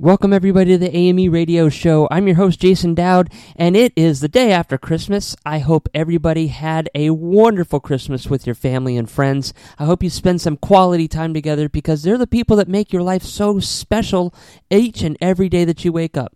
[0.00, 2.06] Welcome, everybody, to the AME Radio Show.
[2.08, 5.34] I'm your host, Jason Dowd, and it is the day after Christmas.
[5.44, 9.52] I hope everybody had a wonderful Christmas with your family and friends.
[9.76, 13.02] I hope you spend some quality time together because they're the people that make your
[13.02, 14.32] life so special
[14.70, 16.32] each and every day that you wake up.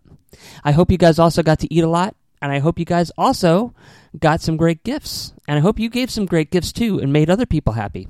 [0.65, 3.13] I hope you guys also got to eat a lot, and I hope you guys
[3.17, 3.73] also
[4.19, 5.31] got some great gifts.
[5.47, 8.09] And I hope you gave some great gifts too and made other people happy.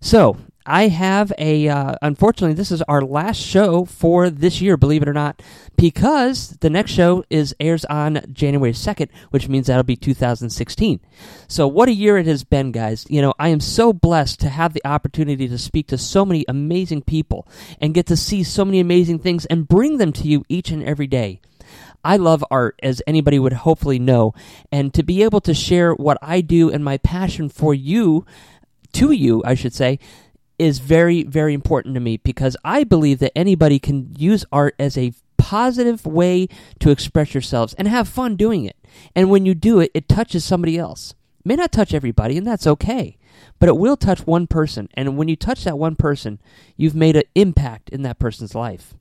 [0.00, 0.36] So,
[0.66, 5.08] I have a, uh, unfortunately, this is our last show for this year, believe it
[5.08, 5.42] or not,
[5.76, 11.00] because the next show is airs on January 2nd, which means that'll be 2016.
[11.48, 13.04] So, what a year it has been, guys.
[13.10, 16.46] You know, I am so blessed to have the opportunity to speak to so many
[16.48, 17.46] amazing people
[17.78, 20.82] and get to see so many amazing things and bring them to you each and
[20.82, 21.40] every day.
[22.02, 24.34] I love art, as anybody would hopefully know,
[24.70, 28.26] and to be able to share what I do and my passion for you,
[28.94, 29.98] to you, I should say,
[30.58, 34.96] is very, very important to me because I believe that anybody can use art as
[34.96, 36.48] a positive way
[36.80, 38.76] to express yourselves and have fun doing it.
[39.14, 41.14] And when you do it, it touches somebody else.
[41.40, 43.18] It may not touch everybody, and that's okay,
[43.58, 44.88] but it will touch one person.
[44.94, 46.40] And when you touch that one person,
[46.76, 48.94] you've made an impact in that person's life.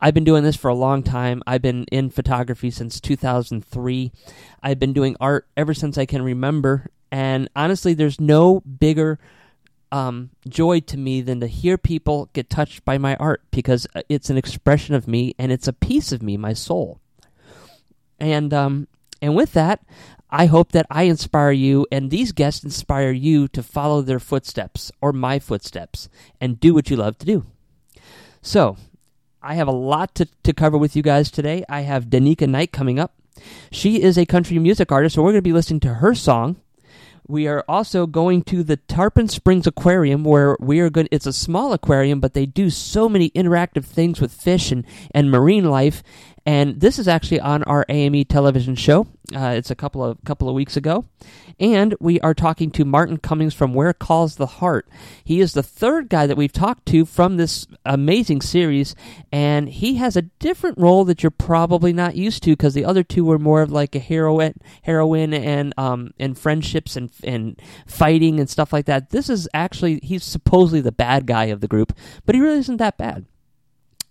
[0.00, 1.42] I've been doing this for a long time.
[1.46, 4.12] I've been in photography since 2003.
[4.62, 6.90] I've been doing art ever since I can remember.
[7.10, 9.18] And honestly, there's no bigger
[9.94, 14.02] um, joy to me than to hear people get touched by my art because uh,
[14.08, 16.98] it's an expression of me and it's a piece of me, my soul.
[18.18, 18.88] And um,
[19.22, 19.86] and with that,
[20.30, 24.90] I hope that I inspire you and these guests inspire you to follow their footsteps
[25.00, 26.08] or my footsteps
[26.40, 27.46] and do what you love to do.
[28.42, 28.76] So,
[29.40, 31.64] I have a lot to, to cover with you guys today.
[31.68, 33.14] I have Donica Knight coming up.
[33.70, 36.56] She is a country music artist, so we're going to be listening to her song
[37.26, 41.08] we are also going to the Tarpon Springs Aquarium, where we are going.
[41.10, 45.30] It's a small aquarium, but they do so many interactive things with fish and, and
[45.30, 46.02] marine life.
[46.46, 49.06] And this is actually on our AME television show.
[49.34, 51.06] Uh, it's a couple of couple of weeks ago,
[51.58, 54.86] and we are talking to Martin Cummings from When Calls the Heart.
[55.24, 58.94] He is the third guy that we've talked to from this amazing series,
[59.32, 63.02] and he has a different role that you're probably not used to because the other
[63.02, 68.38] two were more of like a heroine, heroine, and um and friendships and and fighting
[68.38, 69.08] and stuff like that.
[69.08, 71.96] This is actually he's supposedly the bad guy of the group,
[72.26, 73.24] but he really isn't that bad.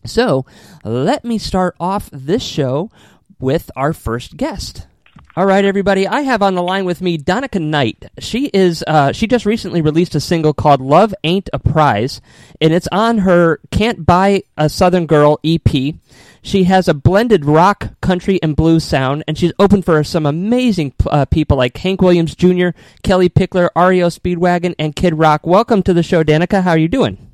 [0.06, 0.46] So
[0.84, 2.92] let me start off this show
[3.40, 4.88] with our first guest.
[5.36, 6.08] All right, everybody.
[6.08, 8.06] I have on the line with me Donica Knight.
[8.20, 12.22] She is uh, she just recently released a single called "Love Ain't a Prize,"
[12.62, 15.96] and it's on her "Can't Buy a Southern Girl" EP.
[16.44, 20.94] She has a blended rock, country, and blues sound, and she's open for some amazing
[21.08, 22.70] uh, people like Hank Williams Jr.,
[23.02, 25.48] Kellie Pickler, REO Speedwagon, and Kid Rock.
[25.48, 26.62] Welcome to the show, Donica.
[26.62, 27.33] How are you doing?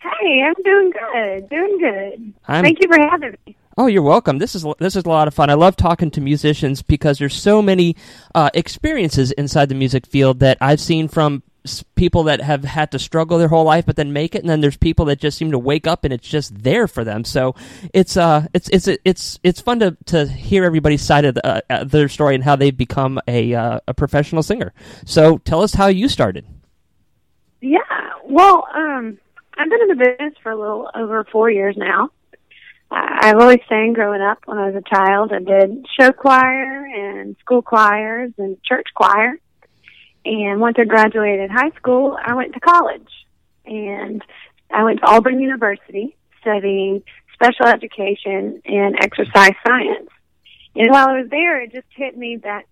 [0.00, 1.48] Hey, I'm doing good.
[1.50, 2.34] Doing good.
[2.48, 3.56] I'm, Thank you for having me.
[3.76, 4.38] Oh, you're welcome.
[4.38, 5.48] This is this is a lot of fun.
[5.48, 7.96] I love talking to musicians because there's so many
[8.34, 11.42] uh, experiences inside the music field that I've seen from
[11.94, 14.62] people that have had to struggle their whole life but then make it and then
[14.62, 17.54] there's people that just seem to wake up and it's just there for them so
[17.92, 21.60] it's uh it's it's it's it's fun to to hear everybody's side of the, uh,
[21.68, 24.72] uh their story and how they've become a uh, a professional singer
[25.04, 26.46] so tell us how you started
[27.60, 27.78] yeah
[28.24, 29.18] well um
[29.60, 32.08] I've been in the business for a little over four years now.
[32.90, 35.32] I've always sang growing up when I was a child.
[35.34, 39.34] I did show choir and school choirs and church choir.
[40.24, 43.08] And once I graduated high school, I went to college.
[43.66, 44.24] And
[44.70, 47.02] I went to Auburn University studying
[47.34, 50.08] special education and exercise science.
[50.74, 52.64] And while I was there, it just hit me that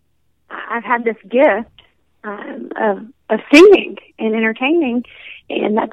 [0.49, 1.83] I've had this gift
[2.25, 5.05] um, of of singing and entertaining,
[5.51, 5.93] and that's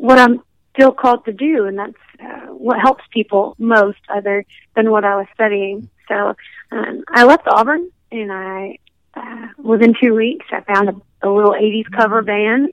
[0.00, 0.42] what I'm
[0.74, 5.16] still called to do, and that's uh, what helps people most, other than what I
[5.16, 5.90] was studying.
[6.08, 6.34] So
[6.72, 8.78] um, I left Auburn, and I
[9.14, 12.72] uh, within two weeks I found a, a little '80s cover band,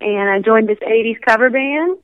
[0.00, 1.98] and I joined this '80s cover band,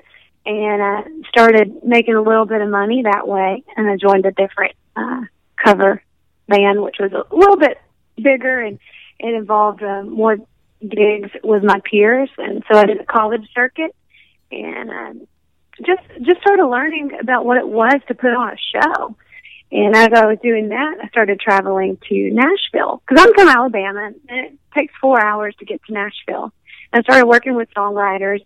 [0.46, 4.32] and I started making a little bit of money that way, and I joined a
[4.32, 5.22] different uh,
[5.62, 6.02] cover
[6.48, 7.78] band, which was a little bit
[8.16, 8.78] bigger and
[9.18, 10.36] it involved uh, more
[10.80, 13.94] gigs with my peers, and so I did the college circuit
[14.52, 15.26] and um,
[15.78, 19.16] just just started learning about what it was to put on a show.
[19.72, 24.12] And as I was doing that, I started traveling to Nashville because I'm from Alabama,
[24.28, 26.52] and it takes four hours to get to Nashville.
[26.92, 28.44] I started working with songwriters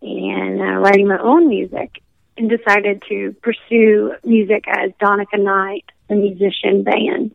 [0.00, 2.02] and uh, writing my own music,
[2.36, 7.34] and decided to pursue music as Donica Knight, the musician band.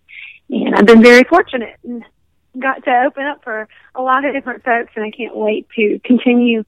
[0.50, 2.04] And I've been very fortunate and
[2.58, 6.00] got to open up for a lot of different folks, and I can't wait to
[6.04, 6.64] continue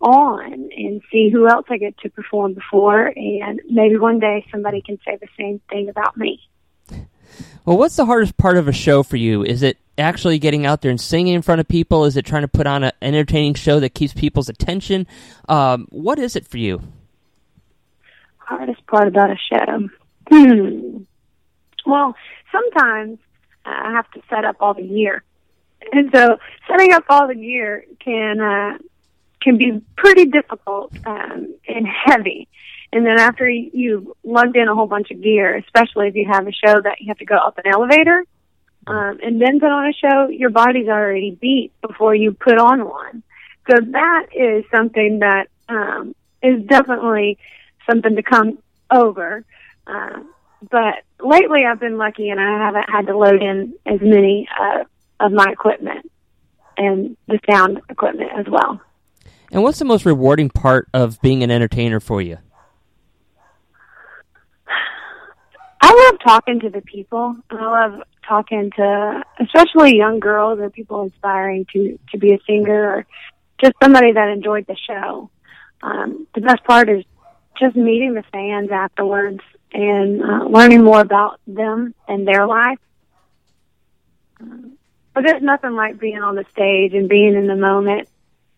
[0.00, 4.80] on and see who else I get to perform before, and maybe one day somebody
[4.80, 6.40] can say the same thing about me.
[7.64, 9.44] Well, what's the hardest part of a show for you?
[9.44, 12.04] Is it actually getting out there and singing in front of people?
[12.04, 15.06] Is it trying to put on an entertaining show that keeps people's attention?
[15.48, 16.82] Um, what is it for you?
[18.38, 19.88] Hardest part about a show?
[20.28, 21.02] Hmm.
[21.86, 22.16] Well,
[22.50, 23.18] sometimes
[23.64, 25.22] I have to set up all the gear,
[25.92, 26.38] and so
[26.68, 28.78] setting up all the gear can uh,
[29.40, 32.48] can be pretty difficult um, and heavy.
[32.92, 36.46] And then after you've lugged in a whole bunch of gear, especially if you have
[36.46, 38.24] a show that you have to go up an elevator,
[38.86, 42.88] um, and then put on a show, your body's already beat before you put on
[42.88, 43.22] one.
[43.70, 47.38] So that is something that um, is definitely
[47.88, 48.58] something to come
[48.90, 49.44] over.
[49.86, 50.20] Uh,
[50.70, 54.84] but lately, I've been lucky, and I haven't had to load in as many uh,
[55.20, 56.10] of my equipment
[56.76, 58.80] and the sound equipment as well.
[59.50, 62.38] And what's the most rewarding part of being an entertainer for you?
[65.80, 67.36] I love talking to the people.
[67.50, 72.94] I love talking to especially young girls or people aspiring to to be a singer
[72.94, 73.06] or
[73.60, 75.30] just somebody that enjoyed the show.
[75.82, 77.04] Um, the best part is
[77.58, 79.40] just meeting the fans afterwards
[79.72, 82.78] and uh, learning more about them and their life.
[84.40, 84.78] Um,
[85.12, 88.08] but there's nothing like being on the stage and being in the moment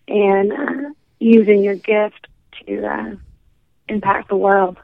[0.08, 2.26] and uh, using your gift
[2.66, 3.14] to uh,
[3.88, 4.78] impact the world.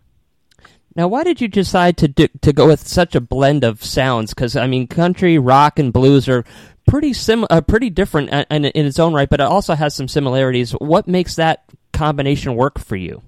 [0.95, 4.35] Now, why did you decide to do, to go with such a blend of sounds?
[4.35, 6.45] Because I mean, country, rock, and blues are
[6.89, 10.09] pretty sim uh, pretty different in, in its own right, but it also has some
[10.09, 10.73] similarities.
[10.73, 13.23] What makes that combination work for you?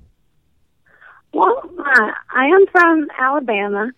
[1.33, 3.93] Well, uh, I am from Alabama,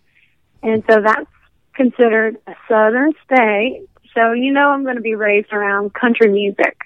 [0.63, 1.31] and so that's
[1.75, 3.87] considered a southern state.
[4.15, 6.77] So you know I'm going to be raised around country music.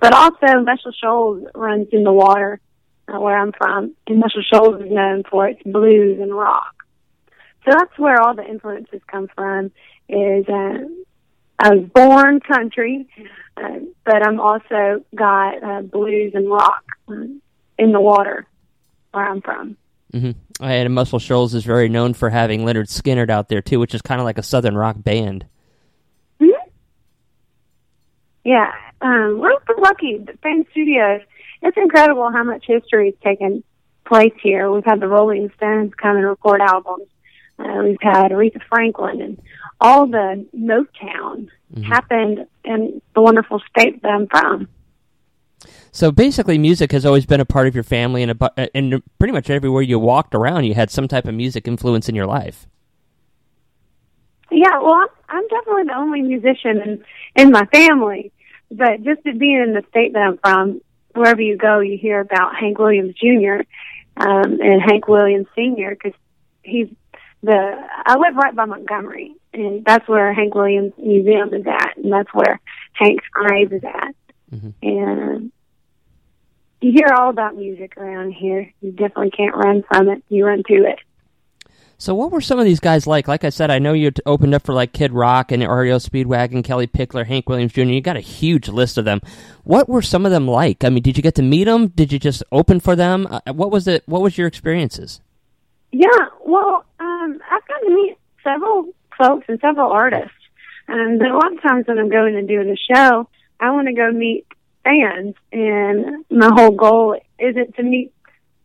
[0.00, 2.60] But also Muscle Shoals runs in the water
[3.08, 6.74] uh, where I'm from, and Muscle Shoals is known for its blues and rock.
[7.64, 9.70] So that's where all the influences come from.
[10.08, 10.84] Is uh,
[11.58, 13.06] I was born country,
[13.56, 17.42] uh, but I'm also got uh, blues and rock um,
[17.78, 18.46] in the water
[19.12, 19.76] where I'm from.
[20.12, 20.64] Mm-hmm.
[20.64, 24.02] And Muscle Shoals is very known for having Lynyrd Skynyrd out there too, which is
[24.02, 25.46] kind of like a southern rock band.
[26.40, 26.70] Mm-hmm.
[28.44, 30.18] Yeah, um, we're lucky.
[30.18, 31.22] The Fame Studios
[31.62, 33.62] it's incredible how much history has taken
[34.06, 34.70] place here.
[34.70, 37.08] We've had the Rolling Stones come and record albums.
[37.58, 39.42] Uh, we've had Aretha Franklin and
[39.80, 41.82] all the Motown mm-hmm.
[41.82, 44.68] happened in the wonderful state that I'm from.
[45.90, 49.32] So basically, music has always been a part of your family, and, a, and pretty
[49.32, 52.68] much everywhere you walked around, you had some type of music influence in your life.
[54.50, 57.04] Yeah, well, I'm definitely the only musician in
[57.34, 58.30] in my family,
[58.70, 60.80] but just being in the state that I'm from,
[61.14, 63.62] wherever you go, you hear about Hank Williams Jr.
[64.16, 65.90] Um, and Hank Williams Sr.
[65.90, 66.18] because
[66.62, 66.88] he's
[67.42, 67.86] the.
[68.04, 72.32] I live right by Montgomery, and that's where Hank Williams Museum is at, and that's
[72.34, 72.60] where
[72.94, 74.14] Hank's grave is at.
[74.52, 74.70] Mm-hmm.
[74.82, 75.52] And
[76.80, 78.72] you hear all about music around here.
[78.80, 80.22] You definitely can't run from it.
[80.28, 80.98] You run to it.
[82.00, 83.26] So what were some of these guys like?
[83.26, 86.62] Like I said, I know you opened up for like Kid Rock and REO Speedwagon,
[86.62, 87.82] Kellie Pickler, Hank Williams Jr.
[87.82, 89.20] You got a huge list of them.
[89.64, 90.84] What were some of them like?
[90.84, 91.88] I mean, did you get to meet them?
[91.88, 93.26] Did you just open for them?
[93.28, 94.04] Uh, what was it?
[94.06, 95.20] What was your experiences?
[95.90, 96.06] Yeah,
[96.46, 100.30] well, um, I've gotten to meet several folks and several artists,
[100.86, 103.94] and a lot of times when I'm going and doing a show, I want to
[103.94, 104.46] go meet
[104.84, 108.12] fans, and my whole goal isn't to meet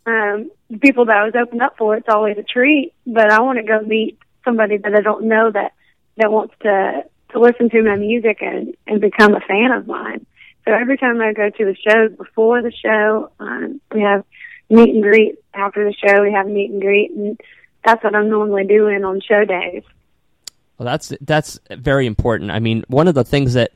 [0.05, 2.93] um, people that I was opened up for, it's always a treat.
[3.05, 5.73] But I want to go meet somebody that I don't know that
[6.17, 10.25] that wants to to listen to my music and and become a fan of mine.
[10.65, 14.23] So every time I go to the show, before the show, um, we have
[14.69, 15.35] meet and greet.
[15.53, 17.39] After the show, we have meet and greet, and
[17.83, 19.83] that's what I'm normally doing on show days.
[20.77, 22.51] Well, that's that's very important.
[22.51, 23.71] I mean, one of the things that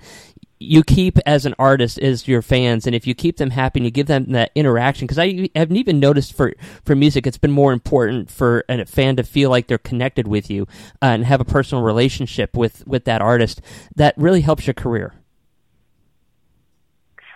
[0.60, 3.86] you keep as an artist is your fans, and if you keep them happy and
[3.86, 7.52] you give them that interaction, because I haven't even noticed for for music, it's been
[7.52, 10.64] more important for a fan to feel like they're connected with you
[11.02, 13.62] uh, and have a personal relationship with with that artist.
[13.96, 15.14] That really helps your career.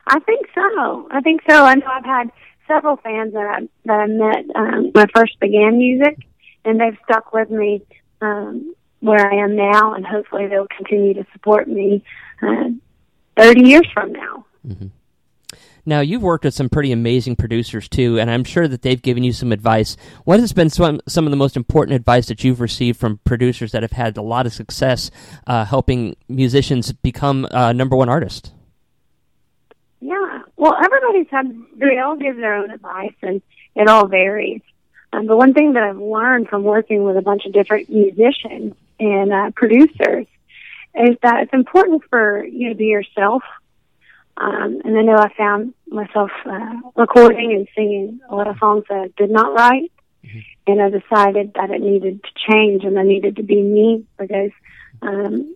[0.07, 1.07] I think so.
[1.11, 1.63] I think so.
[1.63, 2.31] I know I've had
[2.67, 6.17] several fans that I that I met um, when I first began music,
[6.65, 7.83] and they've stuck with me
[8.19, 12.03] um, where I am now, and hopefully they'll continue to support me.
[12.41, 12.69] Uh,
[13.37, 14.45] 30 years from now.
[14.67, 14.87] Mm-hmm.
[15.85, 19.23] Now, you've worked with some pretty amazing producers too, and I'm sure that they've given
[19.23, 19.97] you some advice.
[20.25, 23.71] What has been some, some of the most important advice that you've received from producers
[23.71, 25.09] that have had a lot of success
[25.47, 28.51] uh, helping musicians become uh, number one artists?
[30.01, 33.41] Yeah, well, everybody's had, they all give their own advice and
[33.75, 34.61] it all varies.
[35.13, 38.75] Um, but one thing that I've learned from working with a bunch of different musicians
[38.99, 40.27] and uh, producers
[40.95, 43.43] is that it's important for you to be yourself.
[44.37, 48.85] Um, and I know I found myself uh, recording and singing a lot of songs
[48.89, 49.91] that I did not write,
[50.25, 50.39] mm-hmm.
[50.67, 54.51] and I decided that it needed to change and I needed to be me because
[55.01, 55.55] um,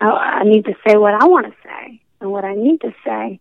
[0.00, 2.92] I, I need to say what I want to say and what I need to
[3.04, 3.40] say.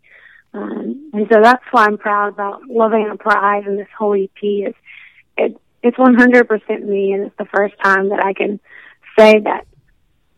[0.54, 4.16] Um, and so that's why I'm proud about Love Ain't a Prize and this whole
[4.16, 4.76] EP is
[5.38, 8.60] it, it's 100% me and it's the first time that I can
[9.18, 9.66] say that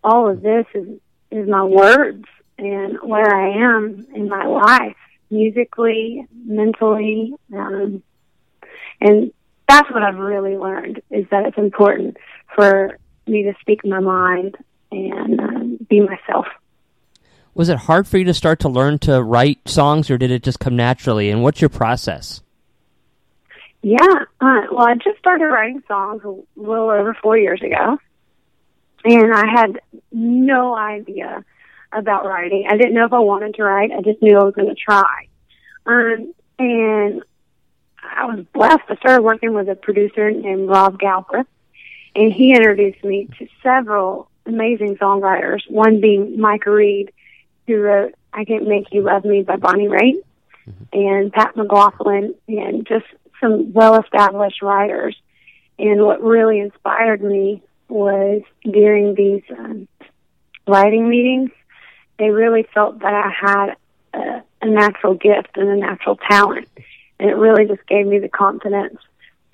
[0.03, 0.87] all of this is,
[1.31, 2.25] is my words
[2.57, 4.95] and where I am in my life,
[5.29, 8.03] musically, mentally, um,
[9.01, 9.31] and
[9.67, 12.17] that's what I've really learned is that it's important
[12.55, 14.55] for me to speak my mind
[14.91, 16.45] and um, be myself.
[17.55, 20.43] Was it hard for you to start to learn to write songs, or did it
[20.43, 21.29] just come naturally?
[21.29, 22.41] And what's your process?
[23.81, 23.99] Yeah,
[24.41, 27.97] uh, well, I just started writing songs a little over four years ago,
[29.03, 29.79] and I had
[30.11, 31.43] no idea
[31.91, 32.65] about writing.
[32.69, 33.91] I didn't know if I wanted to write.
[33.91, 35.27] I just knew I was going to try.
[35.85, 37.23] Um, and
[38.03, 38.83] I was blessed.
[38.89, 41.47] I started working with a producer named Rob Galbraith,
[42.15, 45.61] and he introduced me to several amazing songwriters.
[45.69, 47.11] One being Mike Reid,
[47.67, 50.21] who wrote "I Can't Make You Love Me" by Bonnie Raitt,
[50.67, 50.83] mm-hmm.
[50.93, 53.05] and Pat McLaughlin, and just
[53.39, 55.15] some well-established writers.
[55.79, 59.87] And what really inspired me was during these um,
[60.67, 61.51] writing meetings,
[62.17, 63.75] they really felt that I had
[64.13, 66.67] a, a natural gift and a natural talent.
[67.19, 68.97] And it really just gave me the confidence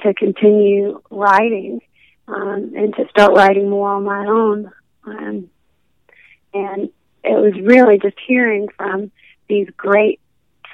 [0.03, 1.81] to continue writing
[2.29, 4.71] um, and to start writing more on my own.
[5.03, 5.49] Um,
[6.53, 6.89] and
[7.23, 9.11] it was really just hearing from
[9.49, 10.21] these great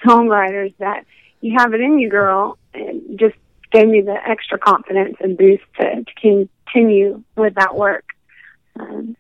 [0.06, 1.06] songwriters that
[1.42, 3.36] you have it in you, girl, and just
[3.72, 6.14] gave me the extra confidence and boost to, to
[6.66, 8.06] continue with that work.
[8.80, 9.16] Um,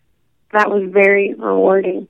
[0.51, 2.07] that was very rewarding.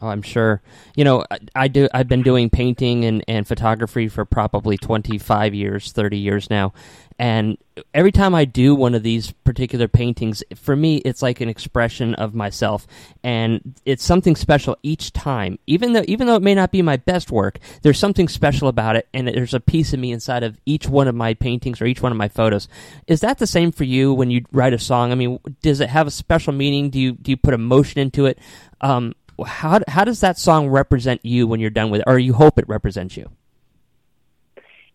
[0.00, 0.60] Oh, I'm sure.
[0.96, 1.88] You know, I, I, do.
[1.94, 6.72] I've been doing painting and, and photography for probably 25 years, 30 years now,
[7.18, 7.58] and
[7.92, 12.14] every time I do one of these particular paintings, for me, it's like an expression
[12.14, 12.86] of myself,
[13.22, 15.58] and it's something special each time.
[15.66, 18.96] Even though, even though it may not be my best work, there's something special about
[18.96, 21.86] it, and there's a piece of me inside of each one of my paintings or
[21.86, 22.68] each one of my photos.
[23.06, 25.12] Is that the same for you when you write a song?
[25.12, 26.90] I mean, does it have a special meaning?
[26.90, 28.38] Do you do you put emotion into it?
[28.80, 29.14] Um,
[29.46, 32.58] how how does that song represent you when you're done with it, or you hope
[32.58, 33.30] it represents you?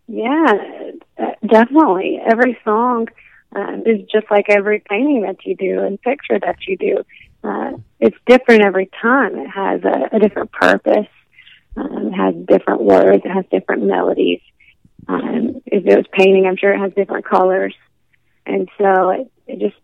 [0.07, 0.53] Yeah,
[1.49, 2.19] definitely.
[2.23, 3.07] Every song
[3.55, 7.03] uh, is just like every painting that you do and picture that you do.
[7.43, 9.37] Uh, it's different every time.
[9.37, 11.07] It has a, a different purpose.
[11.75, 13.23] Um, it has different words.
[13.25, 14.41] It has different melodies.
[15.07, 17.73] Um, if it was painting, I'm sure it has different colors.
[18.45, 19.77] And so it, it just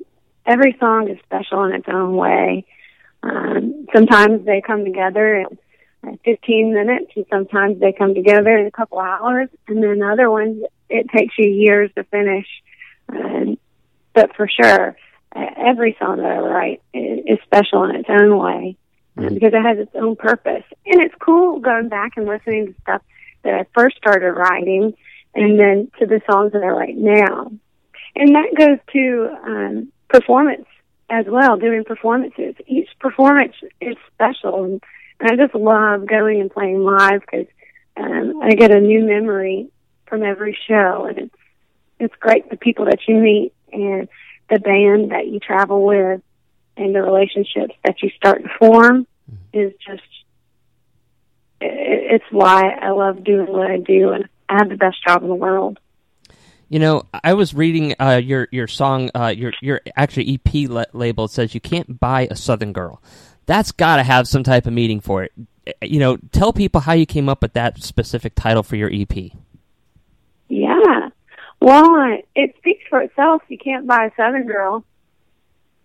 [0.46, 2.66] every song is special in its own way.
[3.24, 5.46] Um, sometimes they come together
[6.04, 10.30] and 15 minutes, and sometimes they come together in a couple hours, and then other
[10.30, 10.64] ones
[10.96, 12.48] it takes you years to finish.
[13.10, 13.58] Um,
[14.14, 14.96] but for sure,
[15.36, 18.78] every song that I write is special in its own way
[19.18, 22.82] um, because it has its own purpose, and it's cool going back and listening to
[22.82, 23.02] stuff
[23.44, 24.94] that I first started writing,
[25.36, 27.52] and then to the songs that I write now,
[28.16, 30.66] and that goes to um, performance
[31.10, 32.56] as well, doing performances.
[32.66, 34.64] Each performance is special.
[34.64, 34.82] And
[35.20, 37.48] and I just love going and playing live because
[37.98, 39.70] um, I get a new memory
[40.06, 41.36] from every show, and it's
[42.00, 44.08] it's great the people that you meet and
[44.50, 46.22] the band that you travel with
[46.78, 49.60] and the relationships that you start to form mm-hmm.
[49.60, 50.04] is just
[51.62, 55.30] it's why I love doing what I do, and I have the best job in
[55.30, 55.80] the world.
[56.68, 60.84] You know, I was reading uh, your your song, uh, your your actually EP la-
[60.94, 61.28] label.
[61.28, 63.02] Says you can't buy a Southern girl
[63.46, 65.32] that's got to have some type of meaning for it.
[65.82, 69.32] You know, tell people how you came up with that specific title for your EP.
[71.66, 73.42] Well, it speaks for itself.
[73.48, 74.86] You can't buy a Southern girl.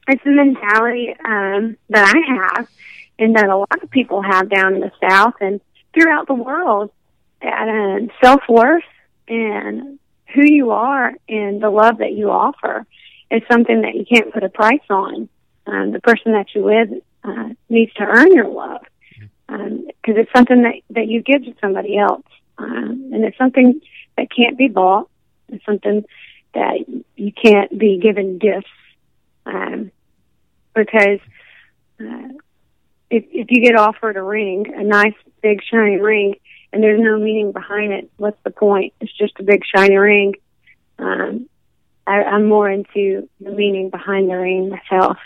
[0.09, 2.69] It's a mentality um, that I have
[3.19, 5.59] and that a lot of people have down in the South and
[5.95, 6.91] throughout the world.
[7.41, 8.85] And uh, self worth
[9.27, 9.99] and
[10.35, 12.85] who you are and the love that you offer
[13.31, 15.31] is something that you can't put a price on.
[15.67, 16.91] Um, the person that you with
[17.25, 18.83] uh, needs to earn your love
[19.49, 22.27] because um, it's something that that you give to somebody else,
[22.59, 23.81] um, and it's something
[24.19, 25.09] that can't be bought.
[25.53, 26.05] It's something
[26.55, 26.85] that
[27.17, 28.71] you can't be given gifts
[29.47, 29.91] um,
[30.75, 31.21] because
[32.01, 32.29] uh,
[33.11, 36.37] if if you get offered a ring, a nice big shiny ring,
[36.73, 38.95] and there's no meaning behind it, what's the point?
[39.01, 40.35] It's just a big shiny ring.
[40.99, 41.49] Um,
[42.07, 45.19] I, I'm more into the meaning behind the ring myself.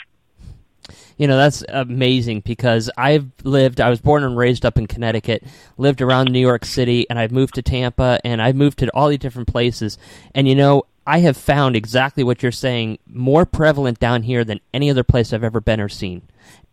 [1.17, 5.45] You know, that's amazing because I've lived, I was born and raised up in Connecticut,
[5.79, 9.09] lived around New York City, and I've moved to Tampa, and I've moved to all
[9.09, 9.97] these different places.
[10.35, 14.61] And, you know, I have found exactly what you're saying more prevalent down here than
[14.73, 16.23] any other place I've ever been or seen.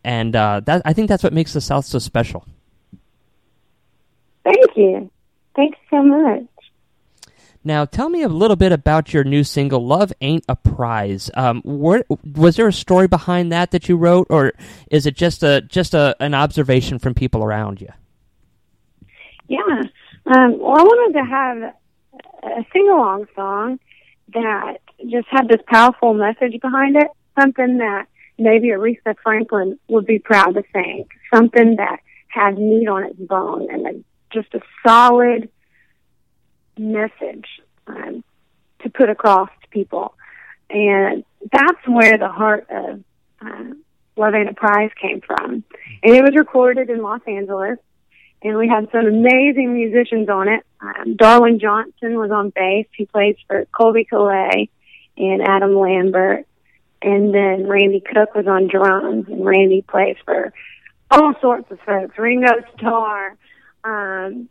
[0.04, 2.46] And uh, that I think that's what makes the South so special.
[4.44, 5.10] Thank you.
[5.54, 6.44] Thanks so much.
[7.64, 11.62] Now, tell me a little bit about your new single, "Love Ain't a Prize." Um,
[11.64, 12.04] where,
[12.34, 14.52] was there a story behind that that you wrote, or
[14.90, 17.88] is it just a just a, an observation from people around you?
[19.46, 19.82] Yeah,
[20.26, 21.74] um, well, I wanted to have
[22.42, 23.78] a sing along song
[24.34, 24.78] that
[25.08, 28.06] just had this powerful message behind it, something that
[28.38, 33.68] maybe Aretha Franklin would be proud to sing, something that had meat on its bone
[33.70, 35.50] and a, just a solid
[36.78, 37.46] message
[37.86, 38.24] um,
[38.82, 40.14] to put across to people.
[40.70, 43.02] And that's where the heart of
[43.40, 43.74] uh,
[44.16, 45.64] Love a Prize came from.
[46.02, 47.78] And it was recorded in Los Angeles.
[48.42, 50.64] And we had some amazing musicians on it.
[50.80, 52.86] Um, Darwin Johnson was on bass.
[52.96, 54.68] He plays for Colbie Caillat
[55.16, 56.46] and Adam Lambert.
[57.00, 59.26] And then Randy Cooke was on drums.
[59.28, 60.52] And Randy plays for
[61.10, 62.18] all sorts of folks.
[62.18, 63.36] Ringo Starr,
[63.84, 64.48] um,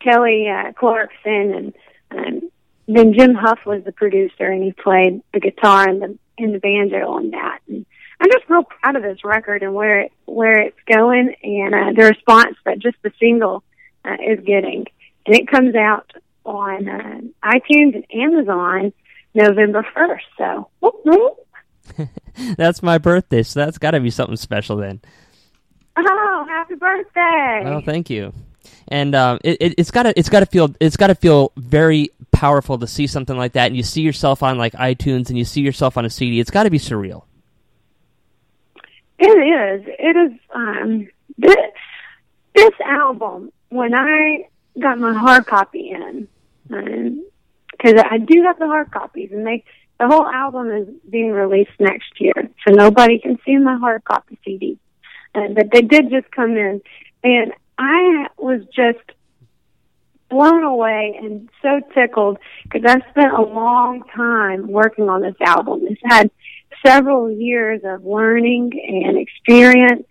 [0.00, 1.74] Kelly uh, Clarkson, and
[2.10, 2.50] um,
[2.88, 6.58] then Jim Huff was the producer, and he played the guitar and the and the
[6.58, 7.60] banjo on that.
[7.68, 7.84] And
[8.20, 11.92] I'm just real proud of this record and where it where it's going, and uh,
[11.94, 13.62] the response that just the single
[14.04, 14.86] uh, is getting.
[15.26, 16.10] And it comes out
[16.44, 18.92] on uh, iTunes and Amazon
[19.34, 20.24] November first.
[20.38, 20.70] So.
[20.80, 22.08] Whoop, whoop.
[22.56, 25.00] that's my birthday, so that's got to be something special then.
[25.96, 27.62] Oh, happy birthday!
[27.64, 28.32] Well, thank you
[28.88, 32.10] and um, it, has got to it's got to feel it's got to feel very
[32.32, 35.44] powerful to see something like that, and you see yourself on like iTunes, and you
[35.44, 36.40] see yourself on a CD.
[36.40, 37.24] It's got to be surreal.
[39.18, 39.86] It is.
[39.86, 40.38] It is.
[40.54, 41.08] Um,
[41.38, 41.56] this
[42.54, 46.28] this album when I got my hard copy in,
[46.68, 49.64] because um, I do have the hard copies, and they
[49.98, 54.38] the whole album is being released next year, so nobody can see my hard copy
[54.44, 54.78] CD.
[55.34, 56.80] Uh, but they did just come in,
[57.22, 58.98] and I was just
[60.28, 65.80] blown away and so tickled because I spent a long time working on this album.
[65.88, 66.30] It's had
[66.86, 70.06] several years of learning and experience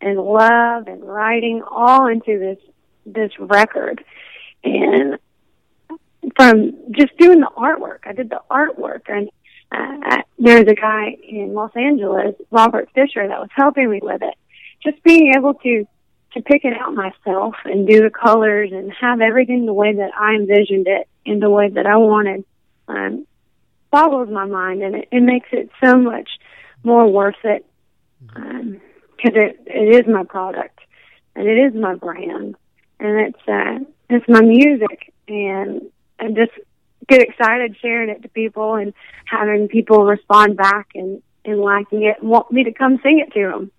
[0.00, 2.58] and love and writing all into this
[3.04, 4.04] this record.
[4.62, 5.18] And
[6.36, 9.28] from just doing the artwork, I did the artwork and
[9.72, 14.34] uh, there's a guy in Los Angeles, Robert Fisher, that was helping me with it.
[14.84, 15.84] Just being able to
[16.34, 20.10] to pick it out myself and do the colors and have everything the way that
[20.18, 22.44] I envisioned it in the way that I wanted
[22.88, 23.26] um,
[23.90, 26.28] boggles my mind and it, it makes it so much
[26.82, 27.64] more worth it
[28.34, 28.80] because um,
[29.22, 30.78] it it is my product
[31.34, 32.56] and it is my brand
[33.00, 35.82] and it's uh, it's my music and
[36.18, 36.52] I just
[37.08, 38.92] get excited sharing it to people and
[39.24, 43.32] having people respond back and and liking it and want me to come sing it
[43.32, 43.70] to them.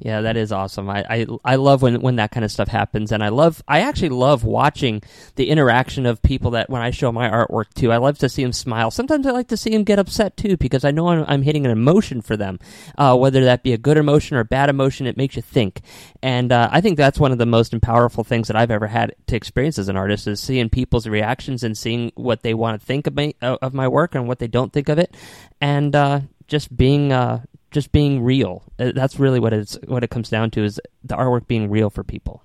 [0.00, 0.88] Yeah, that is awesome.
[0.88, 3.80] I, I I love when when that kind of stuff happens, and I love I
[3.80, 5.02] actually love watching
[5.34, 7.90] the interaction of people that when I show my artwork too.
[7.90, 8.92] I love to see them smile.
[8.92, 11.64] Sometimes I like to see them get upset too because I know I'm, I'm hitting
[11.66, 12.60] an emotion for them,
[12.96, 15.08] uh, whether that be a good emotion or a bad emotion.
[15.08, 15.80] It makes you think,
[16.22, 19.16] and uh, I think that's one of the most powerful things that I've ever had
[19.26, 22.86] to experience as an artist is seeing people's reactions and seeing what they want to
[22.86, 25.16] think of my of my work and what they don't think of it,
[25.60, 28.62] and uh, just being uh, just being real.
[28.78, 31.90] Uh, that's really what it's what it comes down to is the artwork being real
[31.90, 32.42] for people.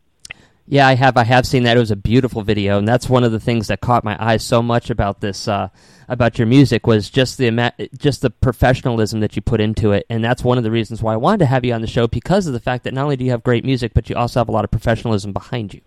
[0.68, 1.16] Yeah, I have.
[1.16, 1.76] I have seen that.
[1.76, 4.36] It was a beautiful video, and that's one of the things that caught my eye
[4.38, 5.68] so much about this, uh,
[6.08, 10.24] about your music, was just the just the professionalism that you put into it, and
[10.24, 12.48] that's one of the reasons why I wanted to have you on the show because
[12.48, 14.48] of the fact that not only do you have great music, but you also have
[14.48, 15.82] a lot of professionalism behind you.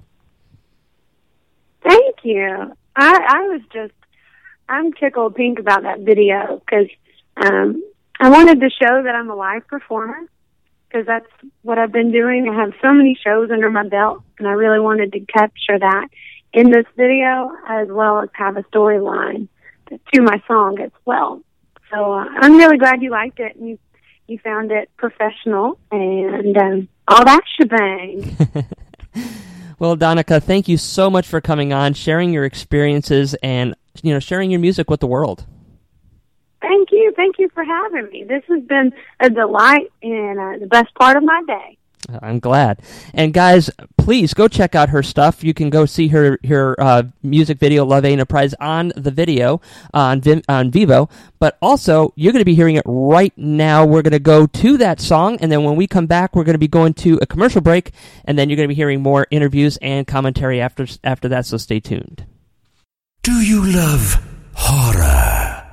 [1.83, 2.73] Thank you.
[2.95, 3.93] I, I was just,
[4.69, 6.87] I'm tickled pink about that video because
[7.37, 7.83] um,
[8.19, 10.19] I wanted to show that I'm a live performer
[10.89, 11.27] because that's
[11.61, 12.49] what I've been doing.
[12.49, 16.07] I have so many shows under my belt, and I really wanted to capture that
[16.53, 19.47] in this video as well as have a storyline
[20.13, 21.41] to my song as well.
[21.91, 23.79] So uh, I'm really glad you liked it and you
[24.27, 28.37] you found it professional and um, all that shebang.
[29.79, 34.19] well, Donica, thank you so much for coming on, sharing your experiences, and you know
[34.19, 35.45] sharing your music with the world.
[36.61, 37.13] Thank you.
[37.15, 38.23] Thank you for having me.
[38.23, 41.77] This has been a delight and uh, the best part of my day.
[42.21, 42.81] I'm glad.
[43.13, 45.43] And guys, please go check out her stuff.
[45.43, 49.11] You can go see her her uh, music video "Love Ain't a Prize" on the
[49.11, 49.61] video
[49.93, 51.09] on Vim, on Vevo.
[51.39, 53.85] But also, you're going to be hearing it right now.
[53.85, 56.55] We're going to go to that song, and then when we come back, we're going
[56.55, 57.91] to be going to a commercial break,
[58.25, 61.45] and then you're going to be hearing more interviews and commentary after after that.
[61.45, 62.25] So stay tuned.
[63.21, 65.28] Do you love horror?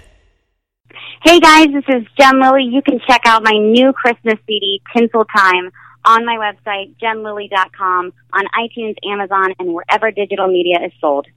[1.23, 2.63] Hey guys, this is Jen Lilly.
[2.63, 5.69] You can check out my new Christmas CD, Tinsel Time,
[6.03, 11.27] on my website, jenlilly.com, on iTunes, Amazon, and wherever digital media is sold.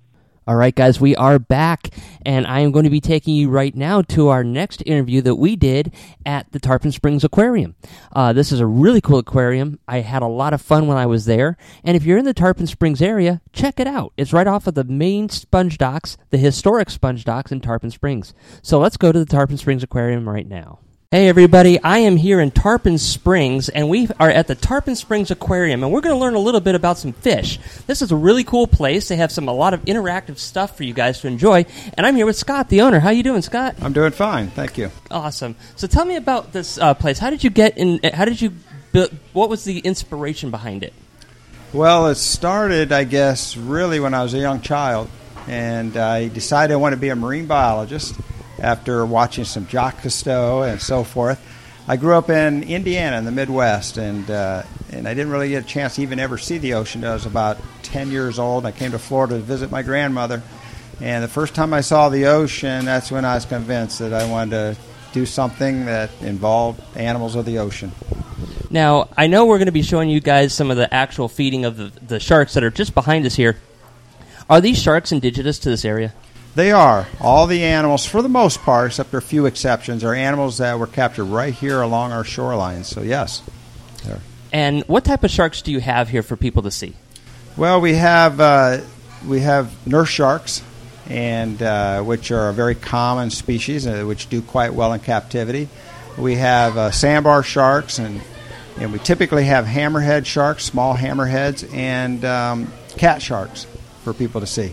[0.46, 1.88] All right, guys, we are back,
[2.20, 5.36] and I am going to be taking you right now to our next interview that
[5.36, 5.94] we did
[6.26, 7.76] at the Tarpon Springs Aquarium.
[8.12, 9.78] Uh, this is a really cool aquarium.
[9.88, 12.34] I had a lot of fun when I was there, and if you're in the
[12.34, 14.12] Tarpon Springs area, check it out.
[14.18, 18.34] It's right off of the main sponge docks, the historic sponge docks in Tarpon Springs.
[18.60, 20.80] So let's go to the Tarpon Springs Aquarium right now.
[21.14, 25.30] Hey everybody, I am here in Tarpon Springs and we are at the Tarpon Springs
[25.30, 27.60] Aquarium and we're going to learn a little bit about some fish.
[27.86, 29.06] This is a really cool place.
[29.06, 31.66] They have some a lot of interactive stuff for you guys to enjoy.
[31.96, 32.98] And I'm here with Scott, the owner.
[32.98, 33.76] How you doing, Scott?
[33.80, 34.90] I'm doing fine, thank you.
[35.08, 35.54] Awesome.
[35.76, 37.20] So tell me about this uh, place.
[37.20, 38.52] How did you get in how did you
[38.90, 40.94] build what was the inspiration behind it?
[41.72, 45.08] Well, it started I guess really when I was a young child
[45.46, 48.16] and I decided I wanted to be a marine biologist
[48.58, 51.40] after watching some Jacques Cousteau and so forth.
[51.86, 55.64] I grew up in Indiana in the Midwest, and uh, and I didn't really get
[55.64, 57.04] a chance to even ever see the ocean.
[57.04, 58.64] I was about 10 years old.
[58.64, 60.42] I came to Florida to visit my grandmother,
[61.00, 64.28] and the first time I saw the ocean, that's when I was convinced that I
[64.30, 64.76] wanted to
[65.12, 67.92] do something that involved animals of the ocean.
[68.70, 71.64] Now, I know we're going to be showing you guys some of the actual feeding
[71.64, 73.58] of the, the sharks that are just behind us here.
[74.50, 76.12] Are these sharks indigenous to this area?
[76.54, 77.08] They are.
[77.20, 80.78] All the animals, for the most part, except for a few exceptions, are animals that
[80.78, 82.84] were captured right here along our shorelines.
[82.84, 83.42] So, yes.
[84.04, 84.20] There.
[84.52, 86.94] And what type of sharks do you have here for people to see?
[87.56, 88.80] Well, we have uh,
[89.26, 90.62] we have nurse sharks,
[91.08, 95.68] and uh, which are a very common species, uh, which do quite well in captivity.
[96.16, 98.20] We have uh, sandbar sharks, and
[98.78, 103.66] and we typically have hammerhead sharks, small hammerheads, and um, cat sharks
[104.02, 104.72] for people to see.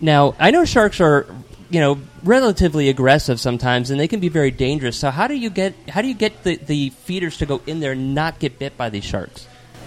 [0.00, 1.26] Now, I know sharks are,
[1.68, 4.96] you know, relatively aggressive sometimes, and they can be very dangerous.
[4.96, 7.80] So, how do you get how do you get the, the feeders to go in
[7.80, 9.46] there and not get bit by these sharks?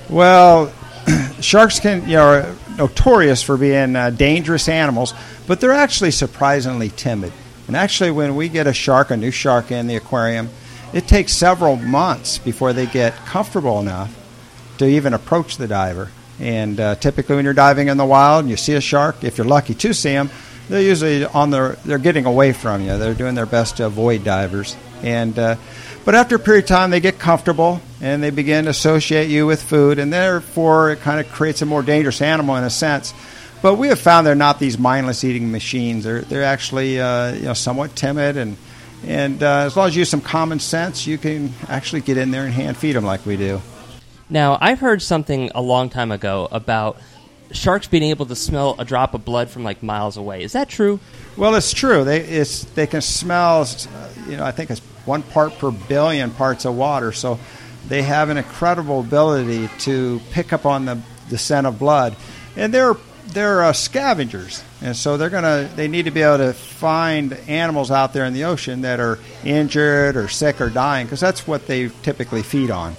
[0.10, 0.72] Well,
[1.42, 5.14] sharks can you know are notorious for being uh, dangerous animals,
[5.48, 7.34] but they're actually surprisingly timid.
[7.68, 10.50] And actually, when we get a shark, a new shark in the aquarium,
[10.94, 14.14] it takes several months before they get comfortable enough
[14.78, 16.12] to even approach the diver.
[16.44, 19.38] And uh, typically, when you're diving in the wild and you see a shark, if
[19.38, 20.30] you're lucky to see them,
[20.68, 22.98] they're usually on their they're getting away from you.
[22.98, 24.76] They're doing their best to avoid divers.
[25.02, 25.56] And uh,
[26.04, 29.46] but after a period of time, they get comfortable and they begin to associate you
[29.46, 33.14] with food, and therefore it kind of creates a more dangerous animal in a sense.
[33.62, 36.04] But we have found they're not these mindless eating machines.
[36.04, 38.58] They're they're actually uh, you know somewhat timid and
[39.06, 42.32] And uh, as long as you use some common sense, you can actually get in
[42.32, 43.62] there and hand feed them like we do.
[44.34, 46.98] Now, I've heard something a long time ago about
[47.52, 50.42] sharks being able to smell a drop of blood from like miles away.
[50.42, 51.00] Is that true?
[51.38, 52.04] Well, it's true.
[52.04, 53.62] They it's they can smell.
[53.62, 57.12] Uh, you know, I think it's one part per billion parts of water.
[57.12, 57.40] So
[57.88, 62.16] they have an incredible ability to pick up on the, the scent of blood,
[62.56, 62.96] and they're
[63.28, 67.92] they're uh, scavengers, and so they're gonna they need to be able to find animals
[67.92, 71.68] out there in the ocean that are injured or sick or dying because that's what
[71.68, 72.96] they typically feed on.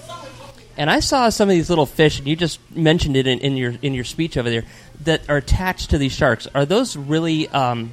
[0.76, 3.56] And I saw some of these little fish, and you just mentioned it in, in
[3.56, 4.64] your in your speech over there,
[5.04, 6.48] that are attached to these sharks.
[6.54, 7.92] Are those really um,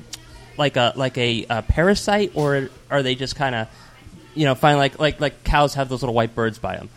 [0.57, 3.67] like a like a, a parasite, or are they just kind of
[4.33, 6.89] you know find like like like cows have those little white birds by them?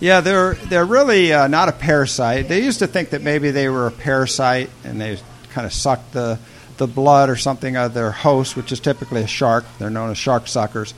[0.00, 2.46] Yeah, they're they're really uh, not a parasite.
[2.48, 5.18] They used to think that maybe they were a parasite, and they
[5.50, 6.38] kind of sucked the
[6.76, 9.64] the blood or something of their host, which is typically a shark.
[9.78, 10.94] They're known as shark suckers,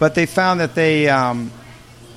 [0.00, 1.52] but they found that they um,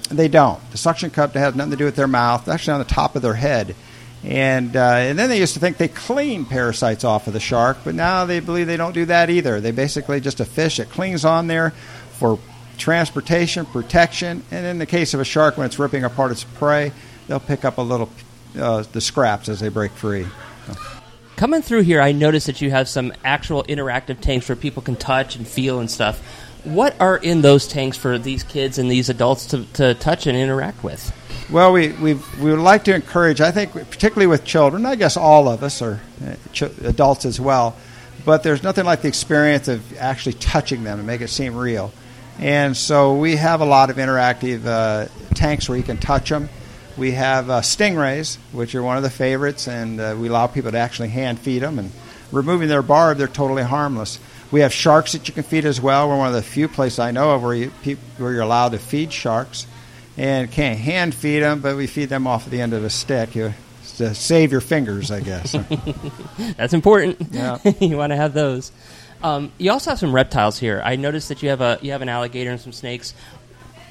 [0.10, 0.60] they don't.
[0.72, 2.48] The suction cup has nothing to do with their mouth.
[2.48, 3.76] actually on the top of their head.
[4.24, 7.78] And, uh, and then they used to think they clean parasites off of the shark,
[7.84, 9.62] but now they believe they don't do that either.
[9.62, 11.72] They basically just a fish that clings on there
[12.13, 12.39] for
[12.78, 16.91] transportation, protection, and in the case of a shark, when it's ripping apart its prey,
[17.28, 18.10] they'll pick up a little
[18.58, 20.26] uh, the scraps as they break free.
[21.36, 24.96] Coming through here, I noticed that you have some actual interactive tanks where people can
[24.96, 29.10] touch and feel and stuff what are in those tanks for these kids and these
[29.10, 31.13] adults to, to touch and interact with?
[31.49, 35.15] Well, we, we, we would like to encourage, I think, particularly with children, I guess
[35.15, 37.75] all of us, or uh, ch- adults as well,
[38.25, 41.93] but there's nothing like the experience of actually touching them and make it seem real.
[42.39, 46.49] And so we have a lot of interactive uh, tanks where you can touch them.
[46.97, 50.71] We have uh, stingrays, which are one of the favorites, and uh, we allow people
[50.71, 51.78] to actually hand feed them.
[51.78, 51.91] And
[52.32, 54.19] removing their barb, they're totally harmless.
[54.52, 56.08] We have sharks that you can feed as well.
[56.08, 57.72] We're one of the few places I know of where, you,
[58.18, 59.68] where you're allowed to feed sharks.
[60.18, 63.36] And can't hand feed them, but we feed them off the end of a stick.
[63.36, 63.54] You,
[63.98, 65.56] to save your fingers, I guess.
[66.58, 67.18] That's important.
[67.32, 67.58] Yeah.
[67.80, 68.72] you want to have those.
[69.24, 70.82] Um, you also have some reptiles here.
[70.84, 73.14] I noticed that you have a you have an alligator and some snakes.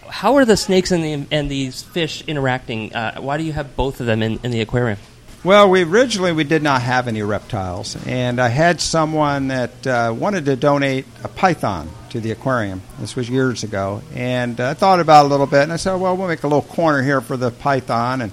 [0.08, 2.94] How are the snakes and the and these fish interacting?
[2.94, 4.98] Uh, why do you have both of them in, in the aquarium?
[5.44, 10.14] Well, we originally we did not have any reptiles, and I had someone that uh,
[10.16, 12.80] wanted to donate a python to the aquarium.
[12.98, 15.96] This was years ago, and I thought about it a little bit, and I said,
[15.96, 18.32] "Well, we'll make a little corner here for the python," and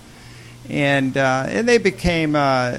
[0.70, 2.78] and uh, and they became, uh,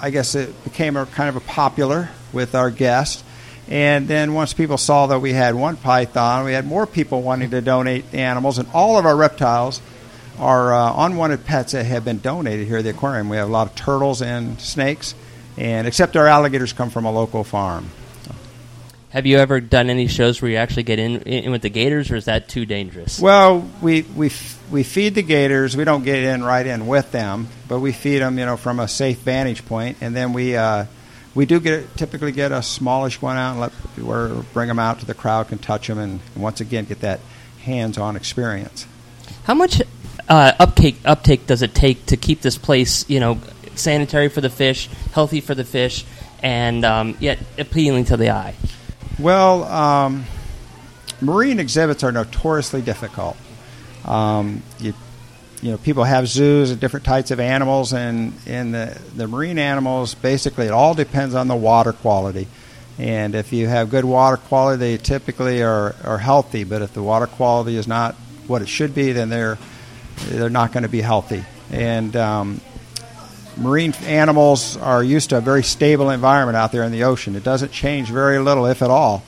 [0.00, 3.24] I guess, it became a kind of a popular with our guests.
[3.66, 7.50] And then once people saw that we had one python, we had more people wanting
[7.50, 9.80] to donate animals, and all of our reptiles
[10.38, 13.28] are uh, unwanted pets that have been donated here at the aquarium.
[13.28, 15.14] We have a lot of turtles and snakes,
[15.56, 17.90] and except our alligators come from a local farm.
[19.10, 22.10] Have you ever done any shows where you actually get in, in with the gators,
[22.10, 23.20] or is that too dangerous?
[23.20, 24.30] Well, we we
[24.70, 25.76] we feed the gators.
[25.76, 28.80] We don't get in right in with them, but we feed them, you know, from
[28.80, 30.56] a safe vantage point, and then we.
[30.56, 30.86] Uh,
[31.34, 33.72] we do get typically get a smallish one out and let
[34.06, 37.20] or bring them out to the crowd can touch them and once again get that
[37.62, 38.86] hands-on experience.
[39.44, 39.80] How much
[40.32, 43.38] uh, uptake uptake does it take to keep this place, you know,
[43.74, 46.06] sanitary for the fish, healthy for the fish,
[46.42, 48.54] and um, yet appealing to the eye?
[49.18, 50.24] Well, um,
[51.20, 53.36] marine exhibits are notoriously difficult.
[54.06, 54.94] Um, you,
[55.60, 59.58] you know, people have zoos and different types of animals, and in the the marine
[59.58, 62.48] animals, basically, it all depends on the water quality.
[62.98, 66.64] And if you have good water quality, they typically are, are healthy.
[66.64, 68.14] But if the water quality is not
[68.46, 69.58] what it should be, then they're
[70.28, 71.44] they're not going to be healthy.
[71.70, 72.60] And um,
[73.56, 77.36] marine animals are used to a very stable environment out there in the ocean.
[77.36, 79.22] It doesn't change very little, if at all.